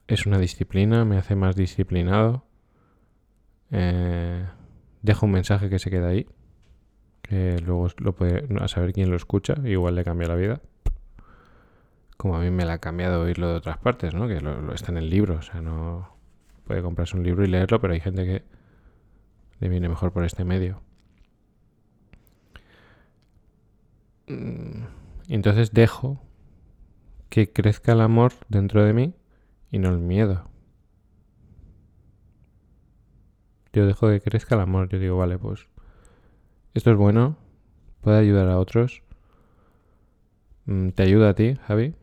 Es 0.08 0.26
una 0.26 0.40
disciplina, 0.40 1.06
me 1.06 1.18
hace 1.18 1.36
más 1.36 1.56
disciplinado. 1.56 2.44
Eh, 3.72 4.44
dejo 5.04 5.28
un 5.28 5.34
mensaje 5.34 5.70
que 5.70 5.78
se 5.78 5.92
queda 5.92 6.08
ahí, 6.08 6.28
que 7.22 7.60
luego 7.60 7.90
lo 7.98 8.16
puede, 8.16 8.48
a 8.60 8.68
saber 8.68 8.92
quién 8.92 9.12
lo 9.12 9.16
escucha, 9.16 9.54
igual 9.64 9.94
le 9.94 10.04
cambia 10.04 10.28
la 10.28 10.36
vida. 10.36 10.62
Como 12.18 12.36
a 12.36 12.40
mí 12.40 12.50
me 12.50 12.66
la 12.66 12.74
ha 12.74 12.80
cambiado 12.80 13.22
oírlo 13.22 13.48
de 13.48 13.56
otras 13.58 13.78
partes, 13.78 14.16
¿no? 14.16 14.28
Que 14.28 14.42
lo 14.42 14.74
está 14.74 14.92
en 14.92 14.98
el 14.98 15.12
libro, 15.12 15.36
o 15.36 15.42
sea, 15.44 15.62
no 15.62 16.18
puede 16.66 16.82
comprarse 16.82 17.16
un 17.16 17.24
libro 17.24 17.46
y 17.46 17.48
leerlo, 17.48 17.80
pero 17.80 17.94
hay 17.94 18.00
gente 18.00 18.26
que 18.26 18.44
le 19.60 19.70
viene 19.70 19.88
mejor 19.88 20.12
por 20.12 20.26
este 20.26 20.44
medio. 20.44 20.82
Mm, 24.28 24.99
entonces 25.36 25.72
dejo 25.72 26.22
que 27.30 27.52
crezca 27.52 27.94
el 27.94 28.02
amor 28.02 28.34
dentro 28.48 28.84
de 28.84 28.94
mí 28.94 29.14
y 29.72 29.80
no 29.80 29.90
el 29.90 30.00
miedo. 30.00 30.50
Yo 33.72 33.86
dejo 33.86 34.10
que 34.10 34.20
crezca 34.20 34.56
el 34.56 34.62
amor. 34.62 34.90
Yo 34.90 35.00
digo, 35.00 35.18
vale, 35.18 35.38
pues 35.38 35.68
esto 36.74 36.92
es 36.92 36.98
bueno, 36.98 37.38
puede 38.02 38.20
ayudar 38.20 38.50
a 38.50 38.60
otros. 38.60 39.04
Mm, 40.66 40.90
¿Te 40.90 41.04
ayuda 41.04 41.30
a 41.30 41.34
ti, 41.36 41.56
Javi? 41.68 41.96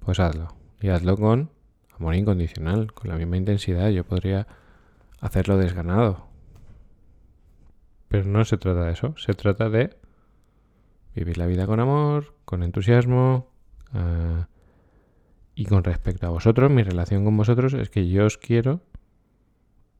Pues 0.00 0.18
hazlo. 0.18 0.48
Y 0.80 0.88
hazlo 0.88 1.16
con 1.16 1.50
amor 1.96 2.16
incondicional, 2.16 2.92
con 2.92 3.10
la 3.10 3.16
misma 3.16 3.36
intensidad. 3.36 3.90
Yo 3.90 4.04
podría 4.04 4.48
hacerlo 5.20 5.56
desganado. 5.56 6.26
Pero 8.08 8.24
no 8.24 8.44
se 8.44 8.58
trata 8.58 8.84
de 8.84 8.92
eso, 8.92 9.14
se 9.16 9.32
trata 9.34 9.70
de 9.70 9.96
vivir 11.14 11.38
la 11.38 11.46
vida 11.46 11.66
con 11.66 11.80
amor, 11.80 12.34
con 12.44 12.62
entusiasmo. 12.62 13.48
Ah, 13.92 14.48
y 15.54 15.66
con 15.66 15.84
respecto 15.84 16.26
a 16.26 16.30
vosotros, 16.30 16.70
mi 16.70 16.82
relación 16.82 17.24
con 17.24 17.36
vosotros 17.36 17.74
es 17.74 17.90
que 17.90 18.08
yo 18.08 18.24
os 18.24 18.38
quiero 18.38 18.80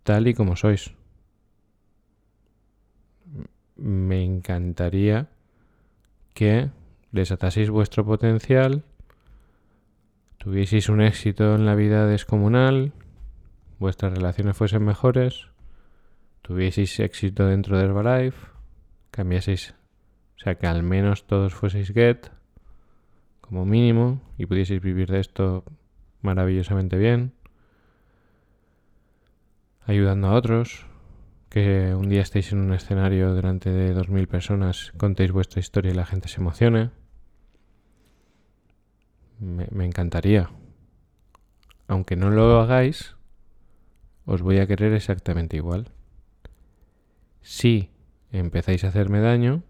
tal 0.02 0.26
y 0.26 0.35
como 0.35 0.57
sois. 0.57 0.95
Me 3.76 4.25
encantaría 4.25 5.28
que 6.35 6.71
desataseis 7.11 7.71
vuestro 7.71 8.04
potencial, 8.04 8.85
tuvieseis 10.38 10.88
un 10.88 11.00
éxito 11.00 11.54
en 11.54 11.66
la 11.66 11.75
vida 11.75 12.07
descomunal, 12.07 12.92
vuestras 13.78 14.12
relaciones 14.12 14.57
fuesen 14.57 14.85
mejores, 14.85 15.49
tuvieseis 16.42 16.99
éxito 17.00 17.47
dentro 17.47 17.78
de 17.78 17.85
Herbalife, 17.85 18.49
cambiaseis, 19.11 19.75
o 20.43 20.45
sea, 20.45 20.57
que 20.57 20.67
al 20.67 20.83
menos 20.83 21.25
todos 21.29 21.55
fueseis 21.55 21.93
Get, 21.93 22.33
como 23.41 23.65
mínimo, 23.65 24.21
y 24.39 24.47
pudieseis 24.47 24.83
vivir 24.83 25.09
de 25.09 25.21
esto 25.21 25.63
maravillosamente 26.21 26.99
bien, 26.99 27.33
ayudando 29.87 30.27
a 30.27 30.35
otros, 30.35 30.85
que 31.49 31.95
un 31.95 32.09
día 32.09 32.23
estéis 32.23 32.51
en 32.51 32.59
un 32.59 32.73
escenario 32.73 33.35
delante 33.35 33.71
de 33.71 33.95
2.000 33.95 34.27
personas, 34.27 34.93
contéis 34.97 35.31
vuestra 35.31 35.61
historia 35.61 35.93
y 35.93 35.95
la 35.95 36.07
gente 36.07 36.27
se 36.27 36.41
emocione. 36.41 36.91
me 39.39 39.85
encantaría. 39.85 40.51
Aunque 41.87 42.17
no 42.17 42.31
lo 42.31 42.61
hagáis, 42.61 43.15
os 44.27 44.43
voy 44.43 44.59
a 44.59 44.67
querer 44.67 44.93
exactamente 44.93 45.57
igual. 45.57 45.93
Si 47.43 47.91
empezáis 48.33 48.83
a 48.83 48.89
hacerme 48.89 49.21
daño, 49.21 49.63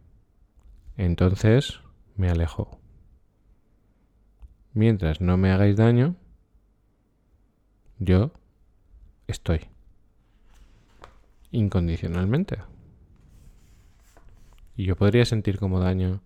entonces 1.05 1.81
me 2.17 2.29
alejo. 2.29 2.79
Mientras 4.73 5.21
no 5.21 5.37
me 5.37 5.51
hagáis 5.51 5.77
daño, 5.77 6.17
yo 7.99 8.33
estoy. 9.27 9.61
Incondicionalmente. 11.51 12.59
Y 14.77 14.85
yo 14.85 14.97
podría 14.97 15.25
sentir 15.25 15.59
como 15.59 15.81
daño 15.81 16.23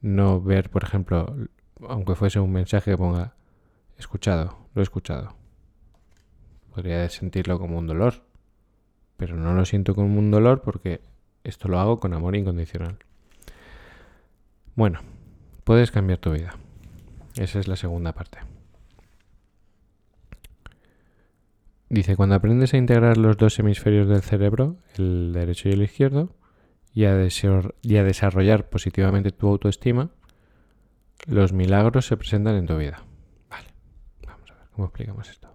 no 0.00 0.40
ver, 0.40 0.70
por 0.70 0.84
ejemplo, 0.84 1.36
aunque 1.86 2.14
fuese 2.14 2.40
un 2.40 2.52
mensaje 2.52 2.92
que 2.92 2.96
ponga 2.96 3.34
escuchado, 3.98 4.56
lo 4.74 4.80
he 4.80 4.84
escuchado. 4.84 5.36
Podría 6.74 7.08
sentirlo 7.08 7.58
como 7.58 7.78
un 7.78 7.86
dolor 7.86 8.26
pero 9.16 9.36
no 9.36 9.54
lo 9.54 9.64
siento 9.64 9.94
como 9.94 10.18
un 10.18 10.30
dolor 10.30 10.62
porque 10.62 11.00
esto 11.44 11.68
lo 11.68 11.78
hago 11.78 11.98
con 11.98 12.14
amor 12.14 12.36
incondicional. 12.36 12.98
Bueno, 14.76 15.00
puedes 15.64 15.90
cambiar 15.90 16.18
tu 16.18 16.32
vida. 16.32 16.54
Esa 17.36 17.58
es 17.58 17.66
la 17.66 17.76
segunda 17.76 18.12
parte. 18.12 18.38
Dice, 21.88 22.14
cuando 22.14 22.34
aprendes 22.34 22.74
a 22.74 22.76
integrar 22.76 23.16
los 23.16 23.38
dos 23.38 23.58
hemisferios 23.58 24.06
del 24.06 24.20
cerebro, 24.20 24.76
el 24.98 25.32
derecho 25.32 25.70
y 25.70 25.72
el 25.72 25.82
izquierdo, 25.82 26.28
y 26.92 27.04
a, 27.04 27.14
desarrollar 27.14 28.68
positivamente 28.68 29.30
tu 29.30 29.48
autoestima, 29.48 30.10
los 31.26 31.54
milagros 31.54 32.06
se 32.06 32.18
presentan 32.18 32.56
en 32.56 32.66
tu 32.66 32.76
vida. 32.76 33.02
Vale, 33.48 33.68
vamos 34.26 34.50
a 34.50 34.54
ver 34.56 34.64
cómo 34.72 34.88
explicamos 34.88 35.30
esto. 35.30 35.48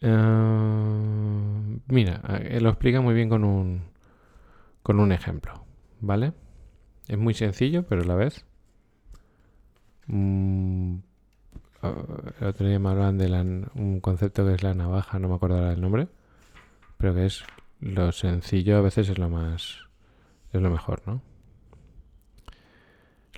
Eh, 0.00 1.78
mira, 1.86 2.20
eh, 2.40 2.60
lo 2.60 2.70
explica 2.70 3.00
muy 3.00 3.14
bien 3.14 3.28
con 3.28 3.44
un, 3.44 3.82
con 4.82 4.98
un 4.98 5.12
ejemplo, 5.12 5.64
¿vale? 6.00 6.32
Es 7.08 7.18
muy 7.18 7.34
sencillo, 7.34 7.84
pero 7.84 8.02
a 8.02 8.04
la 8.04 8.14
vez 8.14 8.44
mm, 10.06 10.96
el 12.40 12.46
otro 12.46 12.66
día 12.66 12.78
me 12.78 12.90
hablaban 12.90 13.18
de 13.18 13.66
un 13.74 14.00
concepto 14.00 14.44
que 14.44 14.54
es 14.54 14.62
la 14.62 14.74
navaja, 14.74 15.18
no 15.18 15.28
me 15.28 15.34
acuerdo 15.34 15.56
ahora 15.56 15.70
del 15.70 15.80
nombre, 15.80 16.08
pero 16.98 17.14
que 17.14 17.26
es 17.26 17.44
lo 17.80 18.12
sencillo 18.12 18.76
a 18.76 18.80
veces 18.80 19.08
es 19.08 19.18
lo 19.18 19.28
más, 19.28 19.78
es 20.52 20.60
lo 20.60 20.70
mejor, 20.70 21.02
¿no? 21.06 21.22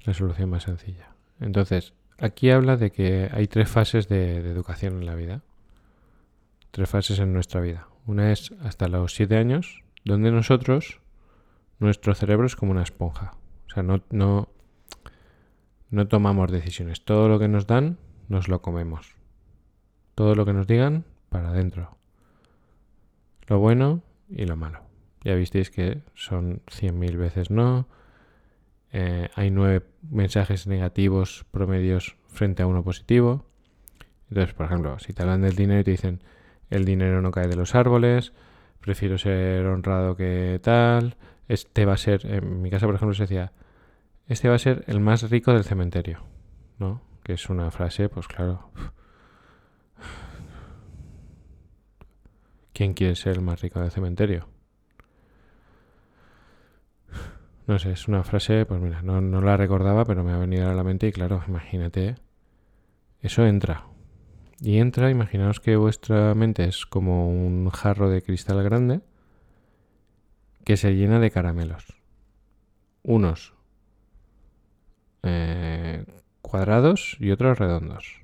La 0.04 0.14
solución 0.14 0.48
más 0.48 0.62
sencilla. 0.62 1.10
Entonces, 1.40 1.92
aquí 2.18 2.50
habla 2.50 2.76
de 2.76 2.90
que 2.90 3.28
hay 3.32 3.46
tres 3.46 3.68
fases 3.68 4.08
de, 4.08 4.38
educación 4.38 4.94
en 4.94 5.06
la 5.06 5.14
vida. 5.14 5.42
Tres 6.70 6.88
fases 6.88 7.18
en 7.18 7.34
nuestra 7.34 7.60
vida. 7.60 7.88
Una 8.06 8.32
es 8.32 8.52
hasta 8.62 8.88
los 8.88 9.14
siete 9.14 9.36
años, 9.36 9.82
donde 10.04 10.30
nosotros, 10.30 11.00
nuestro 11.78 12.14
cerebro 12.14 12.46
es 12.46 12.56
como 12.56 12.72
una 12.72 12.82
esponja. 12.82 13.32
O 13.70 13.74
sea, 13.74 13.84
no, 13.84 14.02
no, 14.10 14.48
no 15.90 16.08
tomamos 16.08 16.50
decisiones. 16.50 17.04
Todo 17.04 17.28
lo 17.28 17.38
que 17.38 17.46
nos 17.46 17.68
dan, 17.68 17.98
nos 18.28 18.48
lo 18.48 18.62
comemos. 18.62 19.14
Todo 20.16 20.34
lo 20.34 20.44
que 20.44 20.52
nos 20.52 20.66
digan, 20.66 21.04
para 21.28 21.50
adentro. 21.50 21.96
Lo 23.46 23.60
bueno 23.60 24.02
y 24.28 24.44
lo 24.46 24.56
malo. 24.56 24.80
Ya 25.22 25.36
visteis 25.36 25.70
que 25.70 26.02
son 26.14 26.62
100.000 26.66 27.16
veces 27.16 27.50
no. 27.50 27.86
Eh, 28.92 29.28
hay 29.36 29.52
nueve 29.52 29.86
mensajes 30.10 30.66
negativos 30.66 31.46
promedios 31.52 32.16
frente 32.26 32.64
a 32.64 32.66
uno 32.66 32.82
positivo. 32.82 33.46
Entonces, 34.30 34.52
por 34.52 34.66
ejemplo, 34.66 34.98
si 34.98 35.12
te 35.12 35.22
hablan 35.22 35.42
del 35.42 35.54
dinero 35.54 35.80
y 35.80 35.84
te 35.84 35.92
dicen 35.92 36.22
el 36.70 36.84
dinero 36.84 37.22
no 37.22 37.30
cae 37.30 37.46
de 37.46 37.56
los 37.56 37.76
árboles, 37.76 38.32
prefiero 38.80 39.16
ser 39.16 39.64
honrado 39.66 40.16
que 40.16 40.58
tal, 40.62 41.16
este 41.50 41.84
va 41.84 41.94
a 41.94 41.96
ser, 41.96 42.24
en 42.26 42.62
mi 42.62 42.70
casa 42.70 42.86
por 42.86 42.94
ejemplo 42.94 43.12
se 43.12 43.24
decía, 43.24 43.50
este 44.28 44.48
va 44.48 44.54
a 44.54 44.58
ser 44.58 44.84
el 44.86 45.00
más 45.00 45.28
rico 45.28 45.52
del 45.52 45.64
cementerio, 45.64 46.22
¿no? 46.78 47.02
Que 47.24 47.32
es 47.32 47.50
una 47.50 47.72
frase, 47.72 48.08
pues 48.08 48.28
claro. 48.28 48.70
¿Quién 52.72 52.94
quiere 52.94 53.16
ser 53.16 53.32
el 53.32 53.42
más 53.42 53.60
rico 53.60 53.80
del 53.80 53.90
cementerio? 53.90 54.46
No 57.66 57.80
sé, 57.80 57.90
es 57.92 58.06
una 58.06 58.22
frase, 58.22 58.64
pues 58.64 58.80
mira, 58.80 59.02
no, 59.02 59.20
no 59.20 59.40
la 59.40 59.56
recordaba, 59.56 60.04
pero 60.04 60.22
me 60.22 60.32
ha 60.32 60.38
venido 60.38 60.70
a 60.70 60.74
la 60.74 60.84
mente 60.84 61.08
y 61.08 61.12
claro, 61.12 61.42
imagínate, 61.48 62.14
eso 63.22 63.44
entra. 63.44 63.86
Y 64.60 64.78
entra, 64.78 65.10
imaginaos 65.10 65.58
que 65.58 65.74
vuestra 65.74 66.32
mente 66.36 66.64
es 66.64 66.86
como 66.86 67.28
un 67.28 67.68
jarro 67.70 68.08
de 68.08 68.22
cristal 68.22 68.62
grande 68.62 69.00
que 70.64 70.76
se 70.76 70.94
llena 70.94 71.18
de 71.18 71.30
caramelos. 71.30 71.96
Unos 73.02 73.54
eh, 75.22 76.04
cuadrados 76.42 77.16
y 77.20 77.30
otros 77.30 77.58
redondos. 77.58 78.22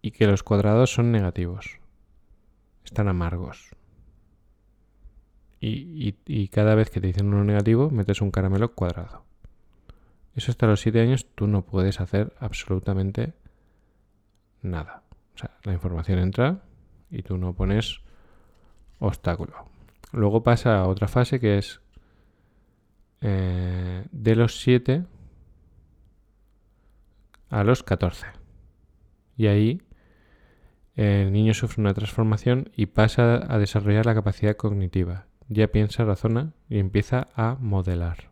Y 0.00 0.12
que 0.12 0.26
los 0.26 0.42
cuadrados 0.42 0.92
son 0.92 1.12
negativos. 1.12 1.78
Están 2.84 3.08
amargos. 3.08 3.76
Y, 5.64 6.48
cada 6.48 6.74
vez 6.74 6.90
que 6.90 7.00
te 7.00 7.06
dicen 7.06 7.28
uno 7.28 7.44
negativo, 7.44 7.88
metes 7.88 8.20
un 8.20 8.32
caramelo 8.32 8.74
cuadrado. 8.74 9.24
Eso 10.34 10.50
hasta 10.50 10.66
los 10.66 10.80
7 10.80 11.00
años 11.00 11.26
tú 11.36 11.46
no 11.46 11.62
puedes 11.62 12.00
hacer 12.00 12.34
absolutamente 12.40 13.32
nada. 14.60 15.04
O 15.36 15.38
sea, 15.38 15.52
la 15.62 15.72
información 15.72 16.18
entra 16.18 16.62
y 17.12 17.22
tú 17.22 17.38
no 17.38 17.52
pones 17.52 18.00
obstáculo. 18.98 19.71
Luego 20.12 20.42
pasa 20.42 20.78
a 20.78 20.86
otra 20.86 21.08
fase 21.08 21.40
que 21.40 21.58
es 21.58 21.80
eh, 23.20 24.04
de 24.10 24.36
los 24.36 24.60
7 24.60 25.04
a 27.48 27.64
los 27.64 27.82
14. 27.82 28.26
Y 29.36 29.46
ahí 29.46 29.82
el 30.94 31.32
niño 31.32 31.54
sufre 31.54 31.80
una 31.80 31.94
transformación 31.94 32.70
y 32.76 32.86
pasa 32.86 33.40
a 33.52 33.58
desarrollar 33.58 34.06
la 34.06 34.14
capacidad 34.14 34.56
cognitiva. 34.56 35.26
Ya 35.48 35.68
piensa, 35.68 36.04
razona 36.04 36.52
y 36.68 36.78
empieza 36.78 37.28
a 37.34 37.56
modelar. 37.60 38.30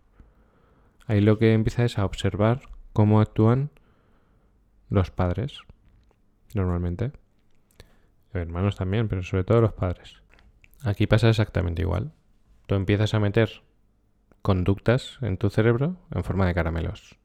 Ahí 1.07 1.21
lo 1.21 1.39
que 1.39 1.55
empieza 1.55 1.85
es 1.85 1.99
a 1.99 2.05
observar 2.05 2.61
cómo 2.93 3.21
actúan 3.21 3.71
los 4.91 5.11
padres, 5.11 5.61
normalmente. 6.55 7.13
Hermanos 8.33 8.77
también, 8.77 9.09
pero 9.09 9.23
sobre 9.23 9.45
todo 9.45 9.61
los 9.61 9.73
padres. 9.73 10.20
Aquí 10.85 11.07
pasa 11.07 11.29
exactamente 11.29 11.83
igual. 11.83 12.13
Tú 12.67 12.75
empiezas 12.75 13.15
a 13.15 13.21
meter 13.21 13.63
conductas 14.43 15.19
en 15.21 15.37
tu 15.37 15.51
cerebro 15.51 15.97
en 16.11 16.25
forma 16.25 16.47
de 16.47 16.55
caramelos. 16.55 17.19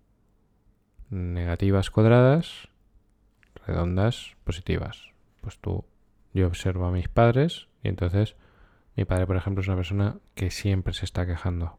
Negativas 1.09 1.89
cuadradas, 1.89 2.69
redondas 3.65 4.35
positivas 4.43 5.15
pues 5.45 5.59
tú, 5.59 5.85
yo 6.33 6.47
observo 6.47 6.87
a 6.87 6.91
mis 6.91 7.07
padres 7.07 7.67
y 7.83 7.87
entonces 7.87 8.35
mi 8.95 9.05
padre, 9.05 9.27
por 9.27 9.35
ejemplo, 9.35 9.61
es 9.61 9.67
una 9.67 9.77
persona 9.77 10.17
que 10.33 10.49
siempre 10.49 10.91
se 10.95 11.05
está 11.05 11.27
quejando, 11.27 11.77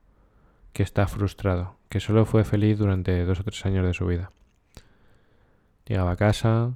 que 0.73 0.85
está 0.85 1.09
frustrado, 1.09 1.75
que 1.89 1.99
solo 1.99 2.27
fue 2.27 2.45
feliz 2.45 2.79
durante 2.79 3.25
dos 3.25 3.41
o 3.41 3.43
tres 3.43 3.67
años 3.67 3.85
de 3.85 3.93
su 3.93 4.07
vida. 4.07 4.31
Llegaba 5.85 6.13
a 6.13 6.17
casa, 6.17 6.75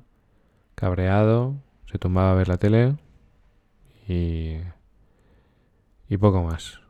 cabreado, 0.74 1.54
se 1.86 1.98
tumbaba 1.98 2.32
a 2.32 2.34
ver 2.34 2.48
la 2.48 2.58
tele 2.58 2.96
y, 4.08 4.56
y 6.10 6.18
poco 6.18 6.42
más. 6.42 6.80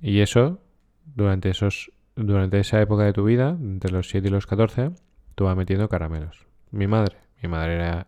Y 0.00 0.20
eso, 0.20 0.60
durante, 1.04 1.50
esos, 1.50 1.92
durante 2.14 2.60
esa 2.60 2.80
época 2.80 3.02
de 3.02 3.12
tu 3.12 3.24
vida, 3.24 3.50
entre 3.60 3.90
los 3.90 4.08
7 4.08 4.28
y 4.28 4.30
los 4.30 4.46
14, 4.46 4.92
tú 5.34 5.44
vas 5.44 5.56
metiendo 5.56 5.88
caramelos. 5.88 6.46
Mi 6.70 6.86
madre, 6.86 7.18
mi 7.42 7.48
madre 7.48 7.74
era 7.74 8.06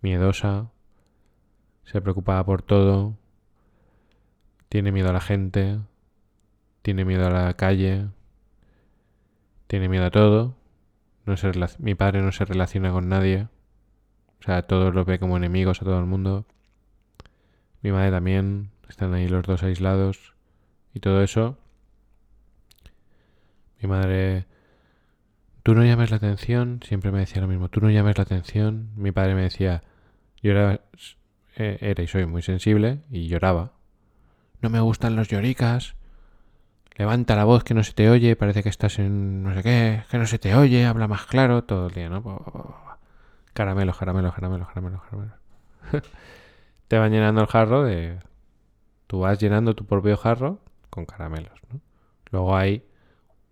miedosa, 0.00 0.70
se 1.82 2.00
preocupaba 2.00 2.44
por 2.46 2.62
todo, 2.62 3.18
tiene 4.68 4.92
miedo 4.92 5.10
a 5.10 5.12
la 5.12 5.20
gente, 5.20 5.80
tiene 6.82 7.04
miedo 7.04 7.26
a 7.26 7.30
la 7.30 7.54
calle, 7.54 8.06
tiene 9.66 9.88
miedo 9.88 10.06
a 10.06 10.10
todo. 10.10 10.54
No 11.26 11.36
se 11.36 11.50
mi 11.78 11.94
padre 11.96 12.22
no 12.22 12.30
se 12.30 12.44
relaciona 12.44 12.92
con 12.92 13.08
nadie. 13.08 13.48
O 14.40 14.44
sea, 14.44 14.62
todos 14.62 14.94
lo 14.94 15.04
ve 15.04 15.18
como 15.18 15.36
enemigos 15.36 15.82
a 15.82 15.84
todo 15.84 15.98
el 15.98 16.06
mundo. 16.06 16.46
Mi 17.82 17.92
madre 17.92 18.10
también. 18.10 18.70
Están 18.88 19.14
ahí 19.14 19.28
los 19.28 19.44
dos 19.44 19.62
aislados. 19.62 20.34
Y 20.94 21.00
todo 21.00 21.22
eso. 21.22 21.58
Mi 23.80 23.88
madre... 23.88 24.46
Tú 25.62 25.74
no 25.74 25.84
llames 25.84 26.10
la 26.10 26.16
atención. 26.16 26.80
Siempre 26.84 27.12
me 27.12 27.20
decía 27.20 27.40
lo 27.40 27.48
mismo. 27.48 27.68
Tú 27.68 27.80
no 27.80 27.90
llames 27.90 28.16
la 28.18 28.22
atención. 28.22 28.90
Mi 28.96 29.12
padre 29.12 29.34
me 29.34 29.42
decía... 29.42 29.82
Yo 30.42 30.50
era, 30.50 30.80
eh, 31.56 31.78
era 31.80 32.02
y 32.02 32.08
soy 32.08 32.26
muy 32.26 32.42
sensible 32.42 33.00
y 33.10 33.28
lloraba. 33.28 33.72
No 34.60 34.70
me 34.70 34.80
gustan 34.80 35.16
los 35.16 35.28
lloricas. 35.28 35.94
Levanta 36.96 37.36
la 37.36 37.44
voz 37.44 37.64
que 37.64 37.74
no 37.74 37.82
se 37.84 37.92
te 37.92 38.10
oye, 38.10 38.36
parece 38.36 38.62
que 38.62 38.68
estás 38.68 38.98
en 38.98 39.42
no 39.42 39.54
sé 39.54 39.62
qué, 39.62 40.02
que 40.10 40.18
no 40.18 40.26
se 40.26 40.38
te 40.38 40.54
oye, 40.54 40.84
habla 40.84 41.08
más 41.08 41.24
claro 41.24 41.64
todo 41.64 41.86
el 41.86 41.94
día, 41.94 42.10
¿no? 42.10 42.22
Caramelos, 43.54 43.96
caramelos, 43.96 44.34
caramelos, 44.34 44.68
caramelos, 44.68 45.00
caramelos. 45.02 45.36
te 46.92 46.98
van 46.98 47.10
llenando 47.10 47.40
el 47.40 47.46
jarro 47.46 47.84
de... 47.84 48.18
Tú 49.06 49.20
vas 49.20 49.38
llenando 49.38 49.74
tu 49.74 49.86
propio 49.86 50.14
jarro 50.18 50.60
con 50.90 51.06
caramelos, 51.06 51.58
¿no? 51.70 51.80
Luego 52.30 52.54
hay 52.54 52.84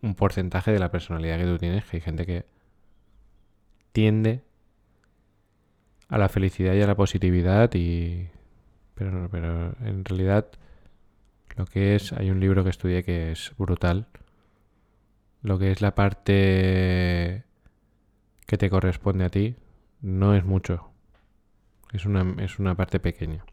un 0.02 0.14
porcentaje 0.14 0.72
de 0.72 0.78
la 0.78 0.90
personalidad 0.90 1.38
que 1.38 1.46
tú 1.46 1.56
tienes, 1.56 1.86
que 1.86 1.96
hay 1.96 2.00
gente 2.02 2.26
que 2.26 2.44
tiende 3.92 4.42
a 6.08 6.18
la 6.18 6.28
felicidad 6.28 6.74
y 6.74 6.82
a 6.82 6.86
la 6.86 6.96
positividad 6.96 7.70
y 7.72 8.28
pero 8.94 9.30
pero 9.30 9.72
en 9.86 10.04
realidad 10.04 10.50
lo 11.56 11.64
que 11.64 11.94
es 11.94 12.12
hay 12.12 12.30
un 12.30 12.40
libro 12.40 12.62
que 12.62 12.68
estudié 12.68 13.04
que 13.04 13.32
es 13.32 13.52
brutal 13.56 14.06
lo 15.40 15.58
que 15.58 15.70
es 15.70 15.80
la 15.80 15.94
parte 15.94 17.44
que 18.44 18.58
te 18.58 18.68
corresponde 18.68 19.24
a 19.24 19.30
ti 19.30 19.56
no 20.02 20.34
es 20.34 20.44
mucho 20.44 20.89
es 21.92 22.04
una, 22.04 22.34
es 22.42 22.58
una 22.58 22.74
parte 22.74 23.00
pequeña. 23.00 23.44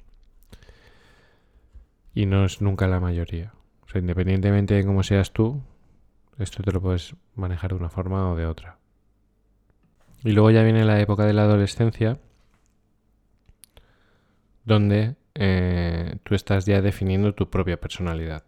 Y 2.14 2.26
no 2.26 2.46
es 2.46 2.62
nunca 2.62 2.88
la 2.88 3.00
mayoría. 3.00 3.54
O 3.82 3.90
sea 3.90 4.02
independientemente 4.02 4.74
de 4.74 4.86
cómo 4.86 5.04
seas 5.04 5.32
tú 5.32 5.62
esto 6.40 6.62
te 6.62 6.72
lo 6.72 6.82
puedes 6.82 7.16
manejar 7.36 7.72
de 7.72 7.78
una 7.78 7.90
forma 7.90 8.32
o 8.32 8.36
de 8.36 8.46
otra. 8.46 8.78
Y 10.24 10.32
luego 10.32 10.52
ya 10.52 10.64
viene 10.64 10.86
la 10.86 11.00
época 11.00 11.26
de 11.26 11.34
la 11.34 11.44
adolescencia 11.44 12.20
donde 14.66 15.16
eh, 15.36 16.18
tú 16.24 16.36
estás 16.36 16.66
ya 16.66 16.82
definiendo 16.82 17.34
tu 17.34 17.50
propia 17.50 17.80
personalidad. 17.80 18.44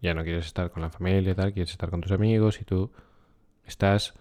Ya 0.00 0.14
no 0.14 0.22
quieres 0.22 0.46
estar 0.46 0.70
con 0.70 0.82
la 0.82 0.90
familia 0.90 1.32
y 1.32 1.34
tal, 1.34 1.52
quieres 1.52 1.70
estar 1.70 1.90
con 1.90 2.00
tus 2.00 2.12
amigos 2.12 2.60
y 2.60 2.64
tú 2.64 2.92
estás 3.64 4.14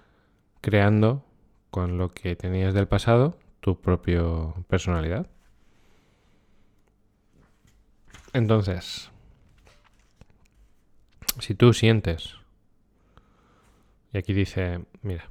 creando 0.62 1.23
con 1.71 1.97
lo 1.97 2.13
que 2.13 2.36
tenías 2.36 2.73
del 2.73 2.88
pasado 2.88 3.38
tu 3.67 3.82
propia 3.82 4.23
personalidad. 4.69 5.27
Entonces, 8.32 9.12
si 11.39 11.53
tú 11.53 11.73
sientes, 11.73 12.38
Y 14.13 14.17
aquí 14.19 14.32
dice, 14.32 14.86
mira, 15.01 15.30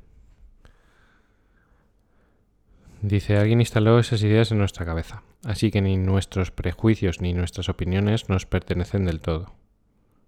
dice, 3.01 3.39
alguien 3.39 3.61
instaló 3.61 3.99
esas 3.99 4.23
ideas 4.23 4.53
en 4.53 4.59
nuestra 4.59 4.85
cabeza, 4.85 5.23
así 5.47 5.71
que 5.71 5.81
ni 5.81 5.97
nuestros 5.97 6.51
prejuicios 6.51 7.23
ni 7.23 7.33
nuestras 7.33 7.71
opiniones 7.71 8.29
nos 8.29 8.45
pertenecen 8.45 9.07
del 9.07 9.23
todo. 9.23 9.55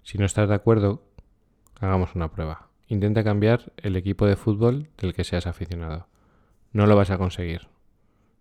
Si 0.02 0.16
no 0.16 0.24
estás 0.24 0.48
de 0.48 0.54
acuerdo, 0.54 1.02
hagamos 1.78 2.14
una 2.14 2.32
prueba. 2.32 2.70
Intenta 2.86 3.22
cambiar 3.22 3.70
el 3.76 3.96
equipo 3.96 4.24
de 4.24 4.36
fútbol 4.36 4.88
del 4.96 5.12
que 5.12 5.24
seas 5.24 5.46
aficionado. 5.46 6.08
No 6.72 6.86
lo 6.86 6.96
vas 6.96 7.10
a 7.10 7.18
conseguir, 7.18 7.68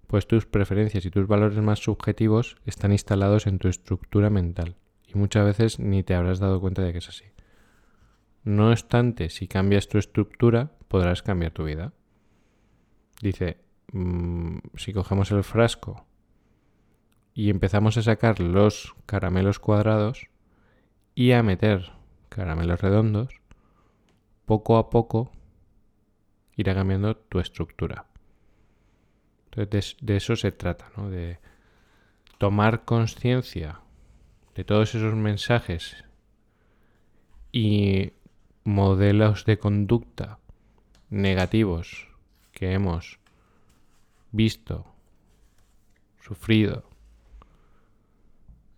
pues 0.07 0.25
tus 0.25 0.45
preferencias 0.45 1.05
y 1.05 1.11
tus 1.11 1.27
valores 1.27 1.59
más 1.59 1.79
subjetivos 1.79 2.57
están 2.65 2.91
instalados 2.91 3.45
en 3.45 3.59
tu 3.59 3.67
estructura 3.67 4.29
mental 4.29 4.75
y 5.07 5.17
muchas 5.17 5.45
veces 5.45 5.79
ni 5.79 6.03
te 6.03 6.15
habrás 6.15 6.39
dado 6.39 6.59
cuenta 6.59 6.81
de 6.81 6.91
que 6.91 6.99
es 6.99 7.09
así. 7.09 7.25
No 8.43 8.69
obstante, 8.69 9.29
si 9.29 9.47
cambias 9.47 9.87
tu 9.87 9.97
estructura, 9.97 10.71
podrás 10.87 11.21
cambiar 11.21 11.51
tu 11.51 11.65
vida. 11.65 11.93
Dice, 13.21 13.57
mm, 13.91 14.59
si 14.75 14.93
cogemos 14.93 15.31
el 15.31 15.43
frasco 15.43 16.05
y 17.33 17.49
empezamos 17.49 17.97
a 17.97 18.03
sacar 18.03 18.39
los 18.39 18.95
caramelos 19.05 19.59
cuadrados 19.59 20.27
y 21.15 21.31
a 21.31 21.43
meter 21.43 21.91
caramelos 22.29 22.79
redondos, 22.81 23.41
poco 24.45 24.77
a 24.77 24.89
poco 24.89 25.31
irá 26.55 26.73
cambiando 26.73 27.15
tu 27.17 27.39
estructura. 27.39 28.07
Entonces, 29.57 29.97
de, 30.01 30.17
eso 30.17 30.35
se 30.35 30.51
trata, 30.51 30.91
¿no? 30.95 31.09
De 31.09 31.39
tomar 32.37 32.85
conciencia 32.85 33.81
de 34.55 34.63
todos 34.63 34.93
esos 34.93 35.15
mensajes 35.15 36.03
y 37.51 38.13
modelos 38.63 39.45
de 39.45 39.57
conducta 39.57 40.39
negativos 41.09 42.07
que 42.51 42.73
hemos 42.73 43.19
visto, 44.31 44.85
sufrido, 46.21 46.83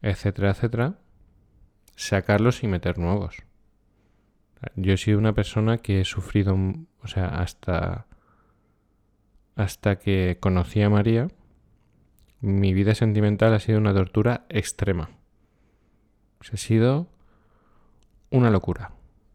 etcétera, 0.02 0.52
etcétera, 0.52 1.00
sacarlos 1.96 2.64
y 2.64 2.68
meter 2.68 2.98
nuevos. 2.98 3.38
Yo 4.76 4.94
he 4.94 4.98
sido 4.98 5.18
una 5.18 5.34
persona 5.34 5.78
que 5.78 6.02
he 6.02 6.06
sufrido, 6.06 6.56
o 7.02 7.08
sea, 7.08 7.28
hasta 7.28 8.06
hasta 9.60 10.00
que 10.00 10.38
conocí 10.40 10.82
a 10.82 10.90
María, 10.90 11.28
mi 12.40 12.74
vida 12.74 12.96
sentimental 12.96 13.54
ha 13.54 13.60
sido 13.60 13.78
una 13.78 13.94
tortura 13.94 14.46
extrema. 14.48 15.10
ha 16.40 16.58
sido 16.58 17.08
una 18.30 18.50
locura. 18.52 18.94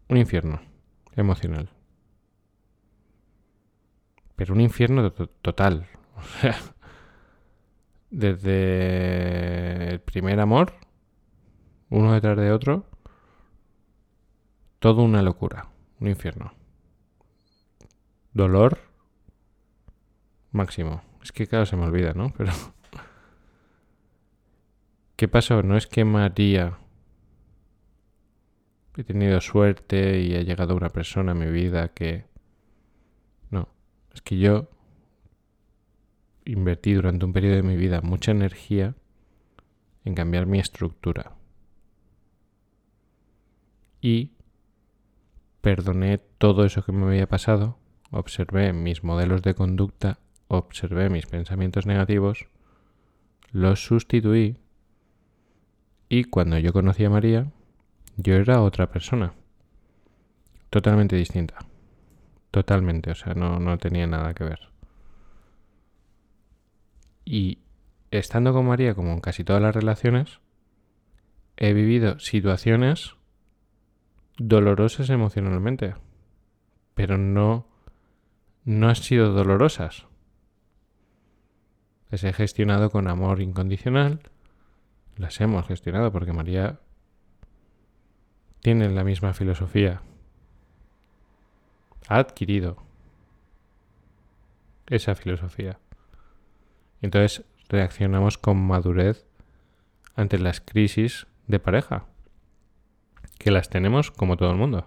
Un 0.09 0.17
infierno 0.17 0.63
emocional. 1.15 1.69
Pero 4.35 4.55
un 4.55 4.63
infierno 4.63 5.13
total. 5.13 5.89
O 6.17 6.23
sea, 6.41 6.57
desde 8.11 9.89
el 9.91 10.01
primer 10.01 10.39
amor, 10.41 10.73
uno 11.91 12.15
detrás 12.15 12.39
de 12.39 12.53
otro, 12.53 12.87
todo 14.79 15.03
una 15.03 15.23
locura, 15.23 15.69
un 15.99 16.09
infierno. 16.09 16.55
Dolor 18.33 18.84
máximo. 20.55 21.03
Es 21.23 21.33
que 21.33 21.47
claro, 21.47 21.67
se 21.67 21.77
me 21.77 21.85
olvida, 21.85 22.13
¿no? 22.15 22.33
Pero... 22.37 22.53
¿Qué 25.17 25.29
pasó? 25.29 25.63
No 25.63 25.77
es 25.77 25.87
que 25.87 26.05
María 26.05 26.79
he 28.97 29.05
tenido 29.05 29.41
suerte 29.41 30.21
y 30.21 30.37
ha 30.37 30.43
llegado 30.43 30.77
una 30.77 30.89
persona 30.89 31.33
a 31.33 31.35
mi 31.35 31.47
vida 31.47 31.89
que... 31.89 32.27
No, 33.51 33.69
es 34.13 34.23
que 34.23 34.39
yo 34.39 34.69
invertí 36.45 36.93
durante 36.93 37.25
un 37.25 37.33
periodo 37.33 37.57
de 37.57 37.63
mi 37.63 37.77
vida 37.77 38.01
mucha 38.03 38.31
energía 38.31 38.95
en 40.05 40.15
cambiar 40.15 40.47
mi 40.47 40.59
estructura. 40.59 41.33
Y 44.01 44.33
perdoné 45.61 46.19
todo 46.19 46.65
eso 46.65 46.85
que 46.85 46.93
me 46.93 47.07
había 47.07 47.27
pasado, 47.27 47.79
observé 48.11 48.73
mis 48.75 49.03
modelos 49.03 49.43
de 49.43 49.55
conducta, 49.55 50.19
observé 50.57 51.11
mis 51.11 51.27
pensamientos 51.27 51.87
negativos, 51.87 52.47
los 53.53 53.85
sustituí 53.85 54.57
y 56.09 56.25
cuando 56.25 56.59
yo 56.59 56.73
conocí 56.73 57.05
a 57.05 57.11
María, 57.11 57.51
yo 58.17 58.35
era 58.35 58.63
otra 58.63 58.91
persona. 58.91 59.35
Totalmente 60.71 61.17
distinta. 61.17 61.59
Totalmente, 62.51 63.11
o 63.11 63.15
sea, 63.15 63.35
no, 63.35 63.59
no 63.59 63.79
tenía 63.79 64.07
nada 64.07 64.35
que 64.35 64.45
ver. 64.45 64.61
Y 67.25 67.59
estando 68.11 68.53
con 68.53 68.67
María, 68.67 68.95
como 68.95 69.13
en 69.13 69.21
casi 69.21 69.45
todas 69.45 69.63
las 69.63 69.75
relaciones, 69.75 70.41
he 71.57 71.73
vivido 71.73 72.19
situaciones 72.19 73.17
dolorosas 74.37 75.11
emocionalmente, 75.11 75.95
pero 76.95 77.19
no, 77.19 77.67
no 78.65 78.89
han 78.89 78.97
sido 78.97 79.33
dolorosas. 79.33 80.07
Las 82.15 82.23
he 82.23 82.33
gestionado 82.33 82.91
con 82.91 83.09
amor 83.09 83.41
incondicional, 83.41 84.21
las 85.17 85.41
hemos 85.41 85.67
gestionado 85.67 86.13
porque 86.13 86.33
María 86.33 86.79
tienen 88.61 88.95
la 88.95 89.03
misma 89.03 89.33
filosofía. 89.33 90.01
Ha 92.07 92.19
adquirido 92.19 92.77
esa 94.87 95.17
filosofía. 95.17 95.81
Entonces 97.03 97.45
reaccionamos 97.69 98.39
con 98.39 98.65
madurez 98.65 99.27
ante 100.15 100.39
las 100.39 100.61
crisis 100.61 101.27
de 101.49 101.59
pareja, 101.59 102.07
que 103.41 103.51
las 103.51 103.71
tenemos 103.71 104.13
como 104.13 104.37
todo 104.37 104.53
el 104.53 104.57
mundo. 104.57 104.87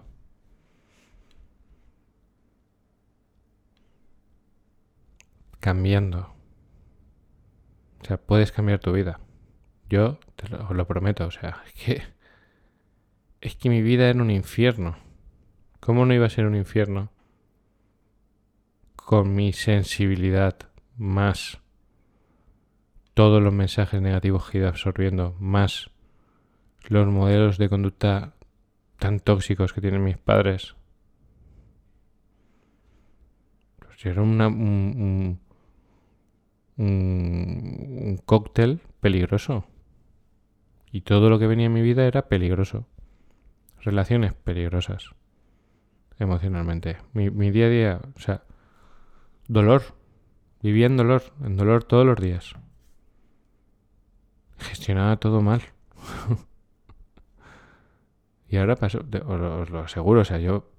Cambiando. 5.60 6.37
Sea, 8.08 8.16
puedes 8.16 8.52
cambiar 8.52 8.78
tu 8.78 8.92
vida. 8.92 9.20
Yo 9.90 10.18
te 10.34 10.48
lo, 10.48 10.64
os 10.64 10.70
lo 10.74 10.86
prometo. 10.86 11.26
O 11.26 11.30
sea, 11.30 11.62
es 11.66 11.72
que 11.74 12.02
es 13.42 13.54
que 13.54 13.68
mi 13.68 13.82
vida 13.82 14.08
era 14.08 14.20
un 14.20 14.30
infierno. 14.30 14.96
¿Cómo 15.78 16.06
no 16.06 16.14
iba 16.14 16.24
a 16.24 16.30
ser 16.30 16.46
un 16.46 16.56
infierno? 16.56 17.10
Con 18.96 19.34
mi 19.34 19.52
sensibilidad 19.52 20.56
más 20.96 21.60
todos 23.12 23.42
los 23.42 23.52
mensajes 23.52 24.00
negativos 24.00 24.48
que 24.48 24.56
he 24.56 24.60
ido 24.62 24.68
absorbiendo, 24.68 25.36
más 25.38 25.90
los 26.88 27.06
modelos 27.08 27.58
de 27.58 27.68
conducta 27.68 28.32
tan 28.98 29.20
tóxicos 29.20 29.74
que 29.74 29.82
tienen 29.82 30.02
mis 30.02 30.16
padres. 30.16 30.76
Pues 33.80 34.06
era 34.06 34.22
una, 34.22 34.48
un, 34.48 34.94
un 34.96 35.40
cóctel 38.24 38.80
peligroso. 39.00 39.64
Y 40.90 41.02
todo 41.02 41.28
lo 41.28 41.38
que 41.38 41.46
venía 41.46 41.66
en 41.66 41.72
mi 41.72 41.82
vida 41.82 42.06
era 42.06 42.28
peligroso 42.28 42.86
relaciones 43.80 44.34
peligrosas 44.34 45.10
emocionalmente. 46.18 46.98
Mi, 47.12 47.50
día 47.50 47.66
a 47.66 47.68
día, 47.68 48.00
o 48.16 48.20
sea, 48.20 48.42
dolor. 49.46 49.82
Vivía 50.60 50.86
en 50.86 50.96
dolor, 50.96 51.22
en 51.44 51.56
dolor 51.56 51.84
todos 51.84 52.04
los 52.04 52.20
días. 52.20 52.54
Gestionaba 54.58 55.16
todo 55.18 55.40
mal. 55.40 55.62
y 58.48 58.56
ahora 58.56 58.74
paso, 58.74 59.04
os, 59.26 59.70
lo 59.70 59.78
aseguro, 59.78 60.22
o 60.22 60.24
sea, 60.24 60.38
yo 60.38 60.72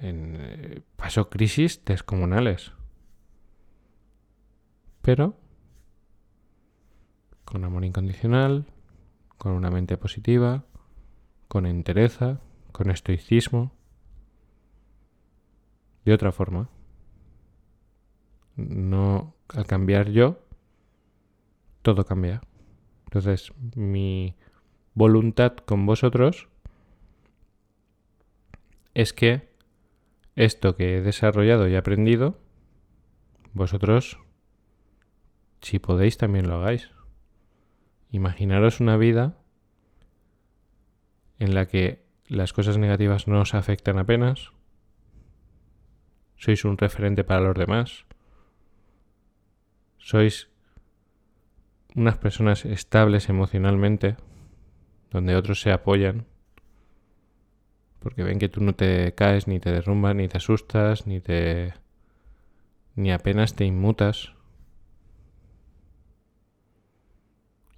en, 0.00 0.36
eh, 0.40 0.82
paso 0.96 1.30
crisis 1.30 1.84
descomunales. 1.84 2.72
Pero 5.04 5.36
con 7.44 7.62
amor 7.62 7.84
incondicional, 7.84 8.64
con 9.36 9.52
una 9.52 9.70
mente 9.70 9.98
positiva, 9.98 10.64
con 11.46 11.66
entereza, 11.66 12.40
con 12.72 12.90
estoicismo. 12.90 13.70
De 16.06 16.14
otra 16.14 16.32
forma, 16.32 16.70
no 18.56 19.34
al 19.48 19.66
cambiar 19.66 20.08
yo, 20.08 20.38
todo 21.82 22.06
cambia. 22.06 22.40
Entonces, 23.04 23.52
mi 23.76 24.34
voluntad 24.94 25.54
con 25.56 25.84
vosotros 25.84 26.48
es 28.94 29.12
que 29.12 29.52
esto 30.34 30.76
que 30.76 30.96
he 30.96 31.02
desarrollado 31.02 31.68
y 31.68 31.76
aprendido, 31.76 32.38
vosotros, 33.52 34.18
si 35.64 35.78
podéis, 35.78 36.18
también 36.18 36.48
lo 36.48 36.56
hagáis. 36.56 36.90
Imaginaros 38.10 38.80
una 38.80 38.96
vida 38.96 39.36
en 41.38 41.54
la 41.54 41.66
que 41.66 42.04
las 42.26 42.52
cosas 42.52 42.78
negativas 42.78 43.26
no 43.26 43.40
os 43.40 43.54
afectan 43.54 43.98
apenas, 43.98 44.52
sois 46.36 46.64
un 46.64 46.78
referente 46.78 47.24
para 47.24 47.40
los 47.40 47.56
demás, 47.56 48.06
sois 49.98 50.50
unas 51.94 52.18
personas 52.18 52.64
estables 52.64 53.28
emocionalmente, 53.28 54.16
donde 55.10 55.36
otros 55.36 55.60
se 55.60 55.72
apoyan, 55.72 56.26
porque 58.00 58.22
ven 58.22 58.38
que 58.38 58.50
tú 58.50 58.60
no 58.60 58.74
te 58.74 59.14
caes, 59.14 59.48
ni 59.48 59.60
te 59.60 59.72
derrumbas, 59.72 60.14
ni 60.14 60.28
te 60.28 60.36
asustas, 60.36 61.06
ni 61.06 61.20
te... 61.20 61.72
ni 62.96 63.12
apenas 63.12 63.54
te 63.54 63.64
inmutas. 63.64 64.33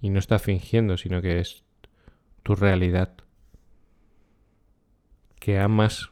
Y 0.07 0.09
no 0.09 0.19
está 0.19 0.39
fingiendo, 0.39 0.95
sino 0.95 1.21
que 1.21 1.41
es 1.41 1.65
tu 2.41 2.55
realidad. 2.55 3.13
Que 5.37 5.59
amas 5.59 6.11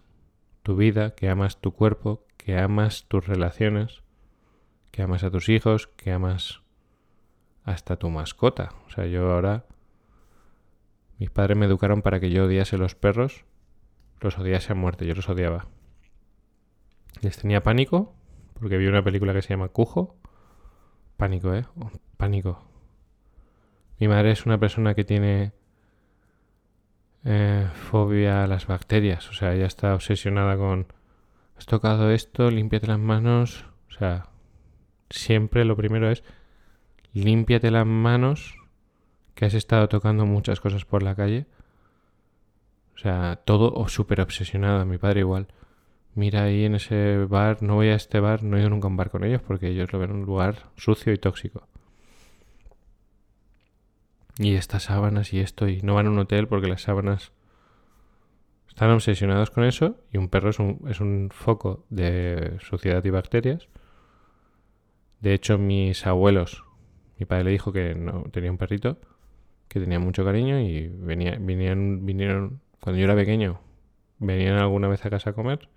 tu 0.64 0.76
vida, 0.76 1.16
que 1.16 1.30
amas 1.30 1.62
tu 1.62 1.72
cuerpo, 1.72 2.26
que 2.36 2.58
amas 2.60 3.06
tus 3.08 3.26
relaciones, 3.26 4.04
que 4.92 5.02
amas 5.02 5.24
a 5.24 5.32
tus 5.32 5.48
hijos, 5.48 5.88
que 5.88 6.12
amas 6.12 6.62
hasta 7.64 7.96
tu 7.96 8.10
mascota. 8.10 8.74
O 8.86 8.90
sea, 8.90 9.06
yo 9.06 9.32
ahora... 9.32 9.64
Mis 11.18 11.30
padres 11.30 11.58
me 11.58 11.66
educaron 11.66 12.02
para 12.02 12.20
que 12.20 12.32
yo 12.32 12.44
odiase 12.44 12.78
los 12.78 12.96
perros, 12.96 13.46
los 14.20 14.38
odiase 14.38 14.74
a 14.74 14.76
muerte, 14.76 15.08
yo 15.08 15.16
los 15.16 15.30
odiaba. 15.30 15.70
Les 17.22 17.38
tenía 17.38 17.64
pánico, 17.64 18.14
porque 18.60 18.76
vi 18.76 18.88
una 18.88 19.06
película 19.06 19.32
que 19.34 19.42
se 19.42 19.54
llama 19.54 19.70
Cujo. 19.70 20.18
Pánico, 21.16 21.54
¿eh? 21.54 21.66
Pánico. 22.18 22.75
Mi 24.00 24.08
madre 24.08 24.32
es 24.32 24.46
una 24.46 24.60
persona 24.60 24.94
que 24.94 25.04
tiene 25.04 25.54
eh, 27.24 27.68
fobia 27.74 28.44
a 28.44 28.48
las 28.48 28.68
bacterias. 28.68 29.30
O 29.30 29.34
sea, 29.34 29.54
ella 29.54 29.66
está 29.66 29.94
obsesionada 29.96 30.58
con... 30.58 30.88
Has 31.58 31.66
tocado 31.66 32.12
esto, 32.12 32.52
límpiate 32.52 32.88
las 32.88 33.00
manos. 33.00 33.66
O 33.90 33.94
sea, 33.94 34.30
siempre 35.10 35.66
lo 35.66 35.76
primero 35.76 36.10
es 36.12 36.24
límpiate 37.14 37.72
las 37.72 37.86
manos, 37.86 38.56
que 39.36 39.46
has 39.46 39.54
estado 39.54 39.88
tocando 39.88 40.26
muchas 40.26 40.60
cosas 40.60 40.86
por 40.86 41.02
la 41.02 41.16
calle. 41.16 41.46
O 42.96 42.98
sea, 42.98 43.42
todo 43.46 43.88
súper 43.88 44.22
obsesionado. 44.22 44.86
Mi 44.86 44.98
padre 44.98 45.22
igual. 45.22 45.48
Mira 46.14 46.44
ahí 46.44 46.66
en 46.66 46.76
ese 46.76 47.26
bar, 47.26 47.62
no 47.62 47.76
voy 47.76 47.88
a 47.90 47.96
este 47.96 48.20
bar, 48.20 48.44
no 48.44 48.58
he 48.58 48.62
ido 48.62 48.70
nunca 48.70 48.88
a 48.88 48.92
un 48.92 48.98
bar 48.98 49.10
con 49.10 49.24
ellos 49.26 49.42
porque 49.42 49.68
ellos 49.68 49.92
lo 49.92 50.00
ven 50.00 50.12
un 50.12 50.26
lugar 50.26 50.70
sucio 50.78 51.12
y 51.12 51.18
tóxico. 51.18 51.68
Y 54.38 54.56
estas 54.56 54.84
sábanas 54.84 55.34
y 55.34 55.40
esto, 55.40 55.68
y 55.68 55.82
no 55.82 55.96
van 55.96 56.08
a 56.08 56.10
un 56.10 56.20
hotel 56.20 56.48
porque 56.48 56.68
las 56.68 56.82
sábanas 56.82 57.32
están 58.68 58.92
obsesionados 58.92 59.52
con 59.52 59.64
eso 59.64 59.98
y 60.12 60.18
un 60.18 60.28
perro 60.28 60.50
es 60.50 60.60
un, 60.60 60.86
es 60.90 61.00
un 61.00 61.30
foco 61.32 61.86
de 61.90 62.58
suciedad 62.60 63.04
y 63.06 63.10
bacterias. 63.10 63.70
De 65.22 65.34
hecho, 65.34 65.58
mis 65.58 66.06
abuelos 66.06 66.66
mi 67.18 67.26
padre 67.26 67.46
le 67.46 67.52
dijo 67.52 67.72
que 67.72 67.96
no 67.96 68.24
tenía 68.32 68.52
un 68.52 68.58
perrito 68.58 68.98
que 69.68 69.80
tenía 69.80 70.00
mucho 70.00 70.24
cariño 70.24 70.60
y 70.60 70.88
venía, 70.88 71.38
vinieron, 71.40 72.06
vinieron 72.06 72.62
cuando 72.80 73.00
yo 73.00 73.06
era 73.06 73.16
pequeño, 73.16 73.60
venían 74.20 74.58
alguna 74.58 74.88
vez 74.88 75.06
a 75.06 75.10
casa 75.10 75.32
a 75.32 75.34
comer. 75.34 75.70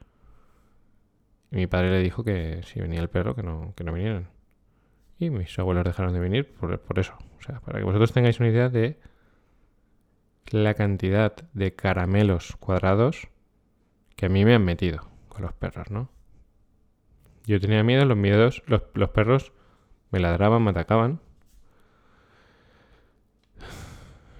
Y 1.50 1.56
mi 1.56 1.66
padre 1.66 1.90
le 1.90 2.00
dijo 2.00 2.22
que 2.22 2.60
si 2.64 2.80
venía 2.80 3.00
el 3.00 3.08
perro, 3.08 3.34
que 3.34 3.42
no, 3.42 3.72
que 3.74 3.84
no 3.84 3.92
vinieran. 3.92 4.28
Y 5.18 5.30
mis 5.30 5.58
abuelos 5.58 5.84
dejaron 5.84 6.12
de 6.12 6.20
venir 6.20 6.52
por, 6.54 6.78
por 6.80 6.98
eso. 6.98 7.14
O 7.38 7.42
sea, 7.42 7.60
para 7.60 7.78
que 7.78 7.84
vosotros 7.84 8.12
tengáis 8.12 8.38
una 8.40 8.48
idea 8.48 8.68
de 8.68 8.98
la 10.50 10.74
cantidad 10.74 11.34
de 11.52 11.74
caramelos 11.74 12.56
cuadrados 12.58 13.28
que 14.16 14.26
a 14.26 14.28
mí 14.28 14.44
me 14.44 14.54
han 14.54 14.64
metido 14.64 15.08
con 15.28 15.42
los 15.42 15.52
perros, 15.52 15.90
¿no? 15.90 16.10
Yo 17.46 17.60
tenía 17.60 17.82
miedo, 17.82 18.04
los 18.04 18.16
miedos, 18.16 18.62
los, 18.66 18.82
los 18.94 19.10
perros 19.10 19.52
me 20.10 20.20
ladraban, 20.20 20.62
me 20.62 20.70
atacaban. 20.70 21.20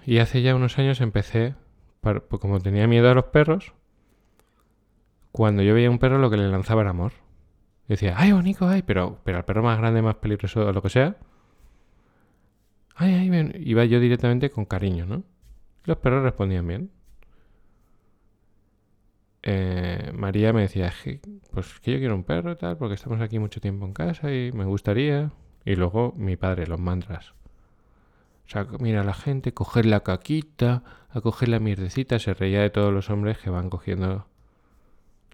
Y 0.05 0.19
hace 0.19 0.43
ya 0.43 0.55
unos 0.55 0.79
años 0.79 1.01
empecé, 1.01 1.55
pues 2.01 2.23
como 2.41 2.61
tenía 2.61 2.87
miedo 2.87 3.11
a 3.11 3.14
los 3.14 3.27
perros, 3.27 3.75
cuando 5.33 5.62
yo 5.62 5.75
veía 5.75 5.91
un 5.91 5.99
perro 5.99 6.19
lo 6.19 6.31
que 6.31 6.37
le 6.37 6.49
lanzaba 6.49 6.83
era 6.83 6.91
amor. 6.91 7.12
Decía, 7.88 8.14
ay, 8.16 8.33
bonito, 8.33 8.68
ay, 8.68 8.83
pero, 8.83 9.20
pero 9.24 9.38
al 9.38 9.44
perro 9.44 9.62
más 9.62 9.79
grande, 9.79 10.03
más 10.03 10.16
peligroso, 10.16 10.72
lo 10.72 10.83
que 10.83 10.90
sea, 10.90 11.16
ay, 12.96 13.14
ay, 13.14 13.53
iba 13.64 13.85
yo 13.85 14.01
directamente 14.01 14.51
con 14.51 14.64
cariño, 14.64 15.07
¿no? 15.07 15.24
Los 15.85 15.98
perros 15.98 16.22
respondían 16.22 16.66
bien. 16.66 16.90
Eh, 19.42 20.12
María 20.14 20.53
me 20.53 20.62
decía, 20.62 20.92
pues 21.53 21.81
que 21.81 21.92
yo 21.92 21.98
quiero 21.98 22.14
un 22.14 22.24
perro 22.24 22.53
y 22.53 22.57
tal, 22.57 22.77
porque 22.77 22.94
estamos 22.94 23.20
aquí 23.20 23.38
mucho 23.38 23.61
tiempo 23.61 23.87
en 23.87 23.92
casa 23.94 24.33
y 24.33 24.53
me 24.53 24.64
gustaría. 24.64 25.33
Y 25.64 25.77
luego 25.77 26.12
mi 26.16 26.37
padre, 26.37 26.66
los 26.66 26.81
mantras. 26.81 27.33
O 28.46 28.51
sea, 28.51 28.66
mira, 28.81 29.05
la 29.05 29.14
gente 29.14 29.53
coger 29.55 29.87
la 29.87 30.01
caquita, 30.01 30.83
a 31.11 31.20
coger 31.20 31.51
la 31.51 31.61
mierdecita, 31.61 32.18
se 32.18 32.35
reía 32.35 32.62
de 32.62 32.70
todos 32.70 32.92
los 32.92 33.11
hombres 33.11 33.38
que 33.38 33.51
van 33.51 33.70
cogiendo 33.70 34.27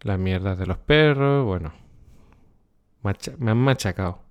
las 0.02 0.18
mierdas 0.18 0.58
de 0.58 0.66
los 0.66 0.78
perros, 0.78 1.44
bueno. 1.44 1.72
Me 3.38 3.50
han 3.50 3.58
machacado. 3.58 4.22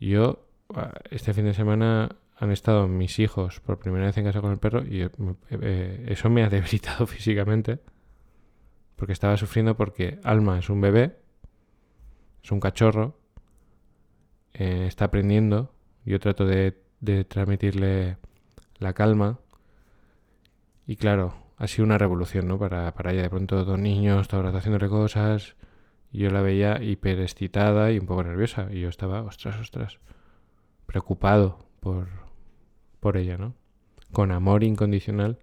Yo, 0.00 0.46
ah, 0.74 0.92
este 1.10 1.32
fin 1.34 1.44
de 1.44 1.54
semana 1.54 2.16
han 2.36 2.50
estado 2.50 2.86
mis 2.88 3.18
hijos 3.18 3.60
por 3.60 3.78
primera 3.78 4.06
vez 4.06 4.16
en 4.18 4.24
casa 4.24 4.40
con 4.40 4.52
el 4.52 4.58
perro 4.58 4.84
y 4.84 5.02
eh, 5.02 6.06
eso 6.08 6.30
me 6.30 6.44
ha 6.44 6.48
debilitado 6.50 7.06
físicamente. 7.06 7.80
Porque 8.96 9.12
estaba 9.12 9.36
sufriendo 9.36 9.76
porque 9.76 10.20
Alma 10.22 10.58
es 10.58 10.70
un 10.70 10.80
bebé, 10.80 11.16
es 12.42 12.52
un 12.52 12.60
cachorro, 12.60 13.18
eh, 14.52 14.84
está 14.86 15.06
aprendiendo. 15.06 15.74
Yo 16.04 16.20
trato 16.20 16.46
de 16.46 16.74
transmitirle 17.28 18.18
la 18.78 18.92
calma. 18.92 19.40
Y 20.86 20.96
claro, 20.96 21.34
ha 21.56 21.66
sido 21.66 21.84
una 21.84 21.98
revolución, 21.98 22.46
¿no? 22.48 22.58
Para, 22.58 22.92
para 22.94 23.12
ella, 23.12 23.22
de 23.22 23.30
pronto 23.30 23.64
dos 23.64 23.78
niños, 23.78 24.28
toda 24.28 24.48
hora 24.48 24.58
haciéndole 24.58 24.88
cosas. 24.88 25.56
Y 26.14 26.18
yo 26.18 26.30
la 26.30 26.42
veía 26.42 26.80
hiper 26.80 27.18
excitada 27.18 27.90
y 27.90 27.98
un 27.98 28.06
poco 28.06 28.22
nerviosa. 28.22 28.68
Y 28.70 28.78
yo 28.78 28.88
estaba, 28.88 29.22
ostras, 29.22 29.58
ostras, 29.58 29.98
preocupado 30.86 31.66
por, 31.80 32.06
por 33.00 33.16
ella, 33.16 33.36
¿no? 33.36 33.56
Con 34.12 34.30
amor 34.30 34.62
incondicional 34.62 35.40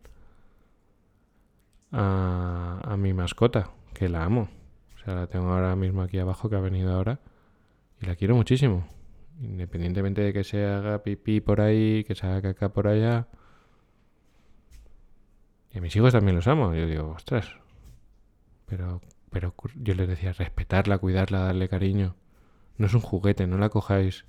a, 1.92 2.80
a 2.86 2.96
mi 2.96 3.12
mascota, 3.12 3.72
que 3.94 4.08
la 4.08 4.24
amo. 4.24 4.48
O 4.96 5.00
sea, 5.04 5.14
la 5.14 5.28
tengo 5.28 5.52
ahora 5.52 5.76
mismo 5.76 6.04
aquí 6.04 6.20
abajo, 6.20 6.50
que 6.50 6.56
ha 6.56 6.62
venido 6.62 6.94
ahora. 6.94 7.20
Y 8.02 8.06
la 8.06 8.16
quiero 8.16 8.36
muchísimo. 8.38 8.88
Independientemente 9.42 10.22
de 10.22 10.32
que 10.32 10.46
se 10.46 10.66
haga 10.66 11.04
pipí 11.04 11.42
por 11.42 11.60
ahí, 11.60 12.06
que 12.06 12.16
se 12.16 12.26
haga 12.26 12.42
caca 12.54 12.70
por 12.70 12.88
allá. 12.88 13.28
Y 15.74 15.80
a 15.80 15.82
mis 15.82 15.94
hijos 15.98 16.14
también 16.14 16.38
los 16.38 16.48
amo. 16.48 16.74
Yo 16.74 16.88
digo, 16.88 17.10
ostras. 17.10 17.58
Pero, 18.68 19.02
pero 19.32 19.56
yo 19.76 19.96
les 19.96 20.10
decía, 20.10 20.34
respetarla, 20.34 20.98
cuidarla, 20.98 21.40
darle 21.40 21.70
cariño. 21.70 22.16
No 22.78 22.86
es 22.88 22.94
un 22.94 23.00
juguete, 23.02 23.48
no 23.48 23.58
la 23.58 23.70
cojáis. 23.70 24.26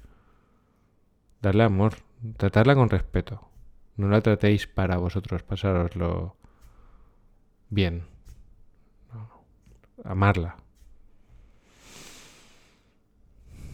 Darle 1.42 1.64
amor, 1.64 1.96
tratarla 2.36 2.76
con 2.76 2.88
respeto. 2.88 3.48
No 3.96 4.08
la 4.08 4.20
tratéis 4.20 4.68
para 4.68 4.98
vosotros, 4.98 5.42
pasároslo 5.42 6.36
bien. 7.68 8.04
Amarla. 10.04 10.56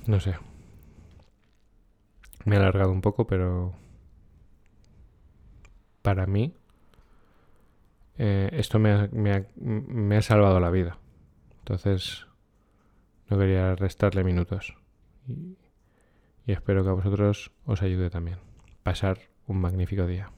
No 0.07 0.19
sé. 0.19 0.35
Me 2.47 2.57
he 2.57 2.59
alargado 2.59 2.91
un 2.91 3.03
poco, 3.03 3.27
pero 3.27 3.75
para 6.01 6.27
mí 6.27 6.55
eh, 8.17 8.49
esto 8.53 8.79
me 8.79 8.93
ha, 8.93 9.45
me 9.61 10.17
ha 10.17 10.23
salvado 10.23 10.59
la 10.59 10.71
vida. 10.71 10.99
Entonces 11.69 12.27
no 13.29 13.39
quería 13.39 13.75
restarle 13.75 14.25
minutos. 14.25 14.75
Y, 15.27 15.59
espero 16.47 16.83
que 16.83 16.89
a 16.89 16.95
vosotros 16.95 17.53
os 17.67 17.83
ayude 17.83 18.09
también. 18.09 18.39
Pasar 18.83 19.19
un 19.47 19.61
magnífico 19.61 20.07
día. 20.07 20.31